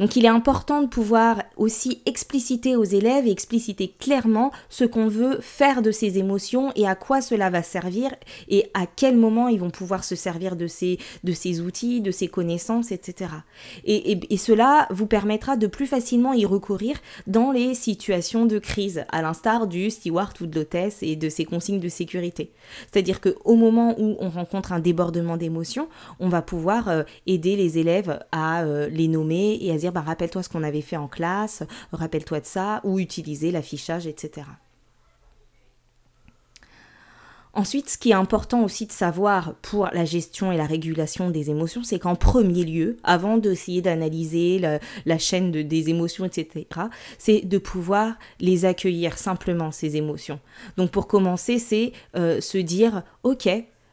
Donc 0.00 0.16
il 0.16 0.24
est 0.24 0.28
important 0.28 0.80
de 0.80 0.86
pouvoir 0.86 1.42
aussi 1.58 2.00
expliciter 2.06 2.74
aux 2.74 2.84
élèves 2.84 3.26
et 3.26 3.30
expliciter 3.30 3.94
clairement 4.00 4.50
ce 4.70 4.86
qu'on 4.86 5.08
veut 5.08 5.38
faire 5.42 5.82
de 5.82 5.90
ces 5.90 6.16
émotions 6.16 6.72
et 6.74 6.88
à 6.88 6.94
quoi 6.94 7.20
cela 7.20 7.50
va 7.50 7.62
servir 7.62 8.10
et 8.48 8.70
à 8.72 8.86
quel 8.86 9.18
moment 9.18 9.48
ils 9.48 9.60
vont 9.60 9.68
pouvoir 9.68 10.02
se 10.02 10.16
servir 10.16 10.56
de 10.56 10.66
ces, 10.66 10.98
outils, 11.60 12.00
de 12.00 12.10
ces 12.10 12.28
connaissances, 12.28 12.92
etc. 12.92 13.30
Et, 13.84 14.18
et, 14.30 14.36
cela 14.38 14.86
vous 14.90 15.06
permettra 15.06 15.58
de 15.58 15.66
plus 15.66 15.86
facilement 15.86 16.32
y 16.32 16.46
recourir 16.46 16.96
dans 17.26 17.52
les 17.52 17.74
situations 17.74 18.46
de 18.46 18.58
crise, 18.58 19.04
à 19.12 19.20
l'instar 19.20 19.66
du 19.66 19.90
steward 19.90 20.32
ou 20.40 20.46
de 20.46 20.58
l'hôtesse 20.58 21.02
et 21.02 21.14
de 21.14 21.28
ses 21.28 21.44
consignes 21.44 21.78
de 21.78 21.90
sécurité. 21.90 22.52
C'est-à-dire 22.90 23.20
qu'au 23.20 23.54
moment 23.54 23.94
où 23.98 24.16
on 24.18 24.30
rencontre 24.30 24.72
un 24.72 24.80
débordement 24.80 25.36
d'émotions, 25.36 25.88
on 26.20 26.30
va 26.30 26.40
pouvoir 26.40 26.88
euh, 26.88 27.02
aider 27.26 27.54
les 27.54 27.76
élèves 27.76 28.18
à 28.32 28.62
euh, 28.62 28.88
les 28.88 29.06
nommer 29.06 29.58
et 29.60 29.70
à 29.72 29.76
dire 29.76 29.89
bah, 29.92 30.00
rappelle-toi 30.00 30.42
ce 30.42 30.48
qu'on 30.48 30.62
avait 30.62 30.80
fait 30.80 30.96
en 30.96 31.08
classe, 31.08 31.62
rappelle-toi 31.92 32.40
de 32.40 32.46
ça, 32.46 32.80
ou 32.84 32.98
utiliser 32.98 33.50
l'affichage, 33.50 34.06
etc. 34.06 34.46
Ensuite, 37.52 37.90
ce 37.90 37.98
qui 37.98 38.10
est 38.10 38.14
important 38.14 38.62
aussi 38.62 38.86
de 38.86 38.92
savoir 38.92 39.54
pour 39.60 39.88
la 39.92 40.04
gestion 40.04 40.52
et 40.52 40.56
la 40.56 40.66
régulation 40.66 41.30
des 41.30 41.50
émotions, 41.50 41.82
c'est 41.82 41.98
qu'en 41.98 42.14
premier 42.14 42.64
lieu, 42.64 42.96
avant 43.02 43.38
d'essayer 43.38 43.82
d'analyser 43.82 44.60
la, 45.04 45.18
chaîne 45.18 45.50
des 45.50 45.90
émotions, 45.90 46.24
etc., 46.24 46.64
c'est 47.18 47.40
de 47.40 47.58
pouvoir 47.58 48.14
les 48.38 48.64
accueillir 48.66 49.18
simplement, 49.18 49.72
ces 49.72 49.96
émotions. 49.96 50.38
Donc 50.76 50.92
pour 50.92 51.08
commencer, 51.08 51.58
c'est 51.58 51.92
euh, 52.16 52.40
se 52.40 52.58
dire, 52.58 53.02
OK, 53.24 53.48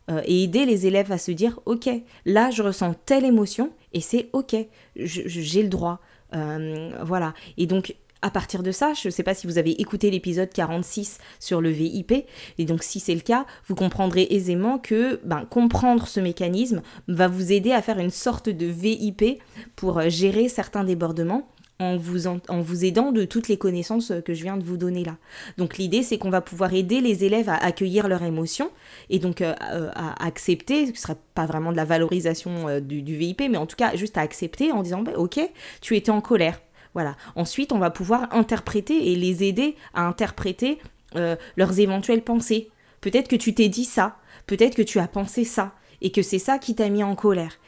euh, 0.10 0.22
et 0.26 0.44
aider 0.44 0.66
les 0.66 0.88
élèves 0.88 1.12
à 1.12 1.18
se 1.18 1.32
dire, 1.32 1.60
OK, 1.66 1.90
là, 2.26 2.50
je 2.50 2.64
ressens 2.64 2.96
telle 3.06 3.26
émotion 3.26 3.72
et 3.94 4.02
c'est 4.02 4.30
OK, 4.34 4.56
j'ai 4.96 5.64
le 5.64 5.70
droit. 5.70 6.00
Euh, 6.34 6.92
voilà. 7.04 7.34
Et 7.58 7.68
donc, 7.68 7.96
à 8.22 8.32
partir 8.32 8.64
de 8.64 8.72
ça, 8.72 8.94
je 8.94 9.08
ne 9.08 9.12
sais 9.12 9.24
pas 9.24 9.34
si 9.34 9.48
vous 9.48 9.58
avez 9.58 9.80
écouté 9.82 10.10
l'épisode 10.10 10.50
46 10.50 11.20
sur 11.40 11.62
le 11.62 11.70
VIP, 11.70 12.26
et 12.58 12.66
donc 12.66 12.84
si 12.84 13.00
c'est 13.00 13.14
le 13.14 13.22
cas, 13.22 13.46
vous 13.68 13.76
comprendrez 13.76 14.28
aisément 14.32 14.80
que 14.80 15.20
ben, 15.24 15.46
comprendre 15.46 16.08
ce 16.08 16.20
mécanisme 16.20 16.82
va 17.08 17.28
vous 17.28 17.52
aider 17.52 17.72
à 17.72 17.82
faire 17.82 18.00
une 18.00 18.10
sorte 18.10 18.50
de 18.50 18.66
VIP 18.66 19.42
pour 19.76 20.00
euh, 20.00 20.10
gérer 20.10 20.50
certains 20.50 20.84
débordements 20.84 21.48
en 21.80 21.98
vous, 21.98 22.86
aidant 22.86 23.12
de 23.12 23.26
toutes 23.26 23.48
les 23.48 23.58
connaissances 23.58 24.12
que 24.26 24.34
je 24.34 24.44
viens 24.44 24.58
de 24.58 24.64
vous 24.64 24.78
donner 24.78 25.04
là. 25.04 25.18
Donc 25.58 25.78
l'idée, 25.78 26.04
c'est 26.04 26.18
qu'on 26.18 26.30
va 26.30 26.42
pouvoir 26.42 26.74
aider 26.74 27.02
les 27.02 27.24
élèves 27.24 27.50
à 27.50 27.56
accueillir 27.56 28.08
leurs 28.08 28.24
émotions 28.24 28.72
et 29.10 29.20
donc 29.20 29.42
euh, 29.42 29.54
euh, 29.72 29.90
à 29.94 30.26
accepter, 30.26 30.88
ce 30.88 30.92
ne 30.92 30.98
serait 30.98 31.18
pas 31.36 31.46
vraiment 31.46 31.72
de 31.72 31.78
la 31.78 31.86
valorisation 31.86 32.80
du, 32.80 33.02
du, 33.02 33.16
VIP, 33.16 33.44
mais 33.50 33.58
en 33.58 33.66
tout 33.66 33.76
cas 33.76 33.96
juste 33.96 34.18
à 34.18 34.22
accepter 34.22 34.72
en 34.72 34.82
disant, 34.82 35.02
bah, 35.02 35.12
ok, 35.16 35.40
tu 35.82 35.96
étais 35.96 36.12
en 36.12 36.22
colère, 36.22 36.60
voilà. 36.98 37.16
Ensuite, 37.36 37.74
on 37.74 37.78
va 37.78 37.92
pouvoir 37.92 38.28
interpréter 38.34 39.12
et 39.12 39.16
les 39.16 39.44
aider 39.44 39.76
à 39.94 40.08
interpréter 40.08 40.80
euh, 41.16 41.36
leurs 41.56 41.80
éventuelles 41.80 42.24
pensées. 42.24 42.72
Peut-être 43.02 43.28
que 43.28 43.36
tu 43.36 43.54
t'es 43.54 43.70
dit 43.70 43.86
ça, 43.86 44.18
peut-être 44.48 44.76
que 44.76 44.82
tu 44.82 44.98
as 44.98 45.08
pensé 45.08 45.44
ça, 45.44 45.74
et 46.02 46.12
que 46.12 46.24
c'est 46.24 46.40
ça 46.40 46.58
qui 46.58 46.74
t'a 46.74 46.90
mis 46.90 47.04
en 47.04 47.16
colère. 47.16 47.60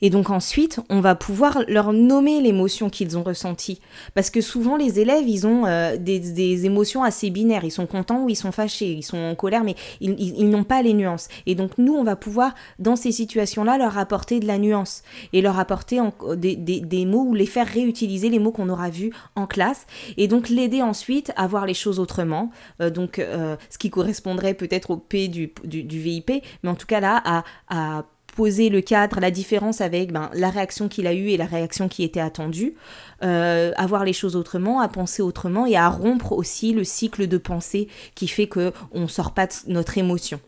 Et 0.00 0.10
donc 0.10 0.30
ensuite, 0.30 0.80
on 0.90 1.00
va 1.00 1.14
pouvoir 1.14 1.62
leur 1.68 1.92
nommer 1.92 2.40
l'émotion 2.40 2.90
qu'ils 2.90 3.16
ont 3.16 3.22
ressentie. 3.22 3.80
Parce 4.14 4.28
que 4.28 4.40
souvent, 4.40 4.76
les 4.76 5.00
élèves, 5.00 5.26
ils 5.26 5.46
ont 5.46 5.66
euh, 5.66 5.96
des, 5.96 6.66
émotions 6.66 7.02
assez 7.02 7.30
binaires. 7.30 7.64
Ils 7.64 7.70
sont 7.70 7.86
contents 7.86 8.24
ou 8.24 8.28
ils 8.28 8.36
sont 8.36 8.52
fâchés, 8.52 8.92
ils 8.92 9.02
sont 9.02 9.18
en 9.18 9.34
colère, 9.34 9.64
mais 9.64 9.76
ils, 10.00 10.48
n'ont 10.50 10.64
pas 10.64 10.82
les 10.82 10.94
nuances. 10.94 11.28
Et 11.46 11.54
donc 11.54 11.78
nous, 11.78 11.94
on 11.94 12.04
va 12.04 12.16
pouvoir, 12.16 12.54
dans 12.78 12.96
ces 12.96 13.12
situations-là, 13.12 13.78
leur 13.78 13.96
apporter 13.96 14.40
de 14.40 14.46
la 14.46 14.58
nuance 14.58 15.02
et 15.32 15.40
leur 15.40 15.58
apporter 15.58 16.00
des, 16.36 17.06
mots 17.06 17.24
ou 17.24 17.34
les 17.34 17.46
faire 17.46 17.66
réutiliser 17.66 18.28
les 18.28 18.38
mots 18.38 18.52
qu'on 18.52 18.68
aura 18.68 18.90
vus 18.90 19.12
en 19.36 19.46
classe. 19.46 19.86
Et 20.16 20.28
donc 20.28 20.48
l'aider 20.48 20.82
ensuite 20.82 21.32
à 21.36 21.46
voir 21.46 21.66
les 21.66 21.74
choses 21.74 21.98
autrement. 21.98 22.50
Euh, 22.80 22.90
donc 22.90 23.18
euh, 23.18 23.56
ce 23.70 23.78
qui 23.78 23.90
correspondrait 23.90 24.54
peut-être 24.54 24.90
au 24.90 24.96
P 24.96 25.28
du, 25.28 25.52
VIP, 25.64 26.42
mais 26.62 26.70
en 26.70 26.74
tout 26.74 26.86
cas 26.86 27.00
là, 27.00 27.22
à, 27.24 27.44
à 27.68 28.04
poser 28.34 28.68
le 28.68 28.80
cadre, 28.80 29.20
la 29.20 29.30
différence 29.30 29.80
avec 29.80 30.12
ben, 30.12 30.30
la 30.34 30.50
réaction 30.50 30.88
qu'il 30.88 31.06
a 31.06 31.14
eue 31.14 31.28
et 31.28 31.36
la 31.36 31.46
réaction 31.46 31.88
qui 31.88 32.02
était 32.02 32.20
attendue, 32.20 32.74
euh, 33.22 33.72
à 33.76 33.86
voir 33.86 34.04
les 34.04 34.12
choses 34.12 34.36
autrement, 34.36 34.80
à 34.80 34.88
penser 34.88 35.22
autrement 35.22 35.66
et 35.66 35.76
à 35.76 35.88
rompre 35.88 36.32
aussi 36.32 36.72
le 36.72 36.84
cycle 36.84 37.26
de 37.26 37.38
pensée 37.38 37.88
qui 38.14 38.28
fait 38.28 38.48
que 38.48 38.72
on 38.92 39.08
sort 39.08 39.32
pas 39.32 39.46
de 39.46 39.52
notre 39.68 39.98
émotion. 39.98 40.40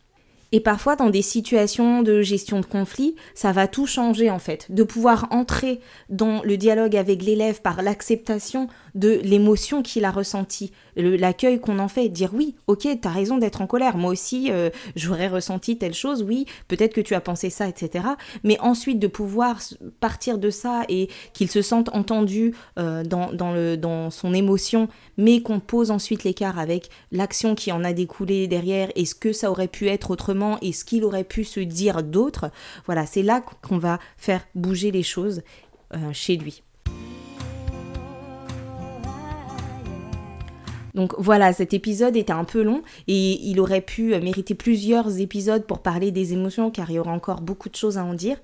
Et 0.53 0.61
parfois, 0.61 0.94
dans 0.94 1.11
des 1.11 1.22
situations 1.22 2.03
de 2.03 2.22
gestion 2.22 2.61
de 2.61 2.66
conflit, 2.66 3.16
ça 3.35 3.51
va 3.53 3.66
tout 3.66 3.87
changer 3.87 4.31
en 4.31 4.38
fait. 4.38 4.66
De 4.70 4.85
pouvoir 4.85 5.27
entrer 5.31 5.81
dans 6.09 6.40
le 6.44 6.57
dialogue 6.57 6.96
avec 6.96 7.22
l'élève 7.22 7.61
par 7.61 7.83
l'acceptation 7.83 8.68
de 8.96 9.20
l'émotion 9.22 9.82
qu'il 9.82 10.04
a 10.04 10.11
ressentie, 10.11 10.72
l'accueil 10.96 11.61
qu'on 11.61 11.78
en 11.78 11.88
fait, 11.88 12.09
dire 12.09 12.30
oui, 12.35 12.56
ok, 12.66 12.88
t'as 13.00 13.11
raison 13.11 13.38
d'être 13.38 13.61
en 13.61 13.66
colère, 13.66 13.96
moi 13.96 14.11
aussi 14.11 14.50
euh, 14.50 14.70
j'aurais 14.96 15.28
ressenti 15.28 15.78
telle 15.78 15.94
chose, 15.94 16.22
oui, 16.22 16.46
peut-être 16.66 16.94
que 16.94 17.00
tu 17.00 17.14
as 17.14 17.20
pensé 17.20 17.50
ça, 17.50 17.68
etc. 17.68 18.06
Mais 18.42 18.59
ensuite 18.61 18.98
de 18.98 19.06
pouvoir 19.06 19.61
partir 20.00 20.38
de 20.38 20.50
ça 20.50 20.82
et 20.88 21.09
qu'il 21.35 21.50
se 21.50 21.62
sente 21.62 21.90
entendu 21.94 22.54
euh, 22.78 23.04
dans, 23.04 23.32
dans, 23.32 23.52
le, 23.52 23.76
dans 23.76 24.11
son 24.11 24.32
émotion, 24.32 24.88
mais 25.18 25.42
qu'on 25.42 25.61
pose 25.61 25.90
ensuite 25.90 26.24
l'écart 26.24 26.59
avec 26.59 26.88
l'action 27.12 27.54
qui 27.54 27.72
en 27.72 27.85
a 27.85 27.92
découlé 27.92 28.48
derrière 28.48 28.88
et 28.96 29.04
ce 29.04 29.14
que 29.14 29.32
ça 29.32 29.50
aurait 29.50 29.68
pu 29.68 29.88
être 29.88 30.11
autrement 30.11 30.59
et 30.62 30.72
ce 30.72 30.85
qu'il 30.85 31.04
aurait 31.04 31.24
pu 31.24 31.44
se 31.44 31.61
dire 31.61 32.02
d'autre, 32.02 32.50
voilà, 32.87 33.04
c'est 33.04 33.22
là 33.22 33.44
qu'on 33.62 33.78
va 33.78 33.98
faire 34.16 34.46
bouger 34.54 34.90
les 34.90 35.02
choses 35.02 35.42
euh, 35.94 36.12
chez 36.12 36.37
lui. 36.37 36.62
Donc 40.96 41.14
voilà, 41.18 41.52
cet 41.52 41.74
épisode 41.74 42.16
était 42.16 42.32
un 42.32 42.44
peu 42.44 42.62
long 42.62 42.82
et 43.06 43.38
il 43.46 43.61
aurait 43.61 43.82
pu 43.82 44.18
mériter 44.18 44.54
plusieurs 44.54 45.20
épisodes 45.20 45.64
pour 45.66 45.80
parler 45.80 46.11
des 46.11 46.32
émotions 46.32 46.70
car 46.70 46.90
il 46.90 46.94
y 46.94 46.98
aura 46.98 47.12
encore 47.12 47.42
beaucoup 47.42 47.68
de 47.68 47.76
choses 47.76 47.98
à 47.98 48.04
en 48.04 48.14
dire. 48.14 48.38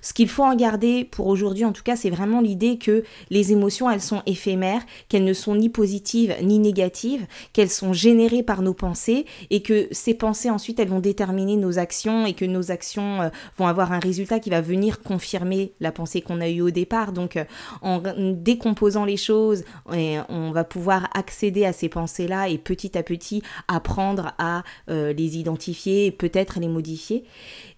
Ce 0.00 0.14
qu'il 0.14 0.30
faut 0.30 0.42
en 0.42 0.56
garder 0.56 1.04
pour 1.04 1.26
aujourd'hui 1.26 1.66
en 1.66 1.72
tout 1.72 1.82
cas, 1.82 1.96
c'est 1.96 2.08
vraiment 2.08 2.40
l'idée 2.40 2.78
que 2.78 3.04
les 3.28 3.52
émotions, 3.52 3.90
elles 3.90 4.00
sont 4.00 4.22
éphémères, 4.24 4.80
qu'elles 5.10 5.24
ne 5.24 5.34
sont 5.34 5.54
ni 5.54 5.68
positives 5.68 6.34
ni 6.42 6.58
négatives, 6.58 7.26
qu'elles 7.52 7.68
sont 7.68 7.92
générées 7.92 8.42
par 8.42 8.62
nos 8.62 8.74
pensées 8.74 9.26
et 9.50 9.60
que 9.60 9.86
ces 9.92 10.14
pensées 10.14 10.48
ensuite, 10.48 10.80
elles 10.80 10.88
vont 10.88 11.00
déterminer 11.00 11.56
nos 11.56 11.78
actions 11.78 12.24
et 12.24 12.32
que 12.32 12.46
nos 12.46 12.70
actions 12.70 13.20
euh, 13.20 13.28
vont 13.58 13.66
avoir 13.66 13.92
un 13.92 13.98
résultat 13.98 14.40
qui 14.40 14.48
va 14.48 14.62
venir 14.62 15.02
confirmer 15.02 15.74
la 15.80 15.92
pensée 15.92 16.22
qu'on 16.22 16.40
a 16.40 16.48
eue 16.48 16.62
au 16.62 16.70
départ. 16.70 17.12
Donc 17.12 17.36
euh, 17.36 17.44
en 17.82 18.00
décomposant 18.32 19.04
les 19.04 19.18
choses, 19.18 19.64
on 19.86 20.52
va 20.52 20.64
pouvoir 20.64 21.10
accéder 21.12 21.66
à 21.66 21.74
ces 21.74 21.90
pensées 21.90 21.97
là 22.26 22.48
et 22.48 22.58
petit 22.58 22.96
à 22.96 23.02
petit 23.02 23.42
apprendre 23.66 24.32
à 24.38 24.62
euh, 24.90 25.12
les 25.12 25.38
identifier 25.38 26.06
et 26.06 26.10
peut-être 26.10 26.60
les 26.60 26.68
modifier. 26.68 27.24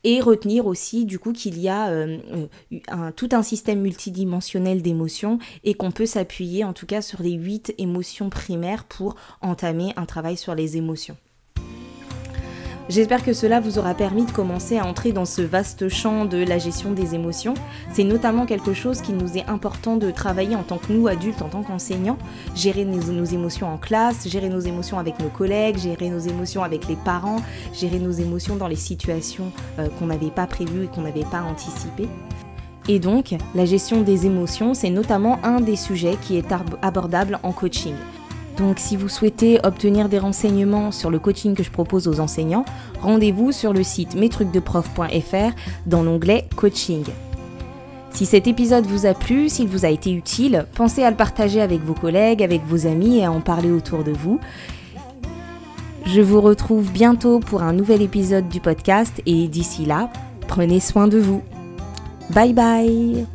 Et 0.04 0.20
retenir 0.20 0.66
aussi 0.66 1.04
du 1.04 1.18
coup 1.18 1.32
qu'il 1.32 1.58
y 1.58 1.68
a 1.68 1.88
euh, 1.88 2.18
euh, 2.72 3.10
tout 3.14 3.28
un 3.32 3.42
système 3.42 3.80
multidimensionnel 3.80 4.82
d'émotions 4.82 5.38
et 5.64 5.74
qu'on 5.74 5.90
peut 5.90 6.06
s'appuyer 6.06 6.64
en 6.64 6.72
tout 6.72 6.86
cas 6.86 7.02
sur 7.02 7.22
les 7.22 7.32
huit 7.32 7.74
émotions 7.78 8.30
primaires 8.30 8.84
pour 8.84 9.16
entamer 9.40 9.92
un 9.96 10.06
travail 10.06 10.36
sur 10.36 10.54
les 10.54 10.76
émotions. 10.76 11.16
J'espère 12.90 13.24
que 13.24 13.32
cela 13.32 13.60
vous 13.60 13.78
aura 13.78 13.94
permis 13.94 14.24
de 14.24 14.32
commencer 14.32 14.76
à 14.76 14.84
entrer 14.84 15.12
dans 15.12 15.24
ce 15.24 15.42
vaste 15.42 15.88
champ 15.88 16.24
de 16.24 16.38
la 16.38 16.58
gestion 16.58 16.90
des 16.90 17.14
émotions. 17.14 17.54
C'est 17.92 18.02
notamment 18.02 18.46
quelque 18.46 18.74
chose 18.74 19.00
qui 19.00 19.12
nous 19.12 19.38
est 19.38 19.48
important 19.48 19.96
de 19.96 20.10
travailler 20.10 20.56
en 20.56 20.64
tant 20.64 20.78
que 20.78 20.92
nous 20.92 21.06
adultes, 21.06 21.40
en 21.40 21.48
tant 21.48 21.62
qu'enseignants, 21.62 22.18
gérer 22.56 22.84
nos, 22.84 23.24
émotions 23.26 23.72
en 23.72 23.78
classe, 23.78 24.26
gérer 24.26 24.48
nos 24.48 24.58
émotions 24.58 24.98
avec 24.98 25.20
nos 25.20 25.28
collègues, 25.28 25.78
gérer 25.78 26.10
nos 26.10 26.18
émotions 26.18 26.64
avec 26.64 26.88
les 26.88 26.96
parents, 26.96 27.40
gérer 27.72 28.00
nos 28.00 28.10
émotions 28.10 28.56
dans 28.56 28.66
les 28.66 28.74
situations 28.74 29.52
euh, 29.78 29.86
qu'on 30.00 30.06
n'avait 30.06 30.32
pas 30.32 30.48
prévues 30.48 30.86
et 30.86 30.88
qu'on 30.88 31.02
n'avait 31.02 31.22
pas 31.22 31.42
anticipées. 31.42 32.08
Et 32.88 32.98
donc, 32.98 33.36
la 33.54 33.66
gestion 33.66 34.00
des 34.00 34.26
émotions, 34.26 34.74
c'est 34.74 34.90
notamment 34.90 35.38
un 35.44 35.60
des 35.60 35.76
sujets 35.76 36.16
qui 36.20 36.38
est 36.38 36.52
abordable 36.82 37.38
en 37.44 37.52
coaching. 37.52 37.94
Donc 38.56 38.78
si 38.78 38.96
vous 38.96 39.08
souhaitez 39.08 39.58
obtenir 39.64 40.08
des 40.08 40.18
renseignements 40.18 40.92
sur 40.92 41.10
le 41.10 41.18
coaching 41.18 41.54
que 41.54 41.62
je 41.62 41.70
propose 41.70 42.08
aux 42.08 42.20
enseignants, 42.20 42.64
rendez-vous 43.00 43.52
sur 43.52 43.72
le 43.72 43.82
site 43.82 44.14
mestrucsdeprof.fr 44.14 45.54
dans 45.86 46.02
l'onglet 46.02 46.46
coaching. 46.56 47.04
Si 48.12 48.26
cet 48.26 48.46
épisode 48.46 48.86
vous 48.86 49.06
a 49.06 49.14
plu, 49.14 49.48
s'il 49.48 49.68
vous 49.68 49.84
a 49.84 49.88
été 49.88 50.12
utile, 50.12 50.66
pensez 50.74 51.02
à 51.02 51.10
le 51.10 51.16
partager 51.16 51.60
avec 51.60 51.80
vos 51.82 51.94
collègues, 51.94 52.42
avec 52.42 52.62
vos 52.66 52.86
amis 52.86 53.18
et 53.18 53.24
à 53.24 53.32
en 53.32 53.40
parler 53.40 53.70
autour 53.70 54.04
de 54.04 54.12
vous. 54.12 54.40
Je 56.04 56.20
vous 56.20 56.40
retrouve 56.40 56.90
bientôt 56.90 57.38
pour 57.38 57.62
un 57.62 57.72
nouvel 57.72 58.02
épisode 58.02 58.48
du 58.48 58.60
podcast 58.60 59.22
et 59.26 59.48
d'ici 59.48 59.84
là, 59.86 60.10
prenez 60.48 60.80
soin 60.80 61.06
de 61.06 61.18
vous. 61.18 61.42
Bye 62.30 62.52
bye 62.52 63.26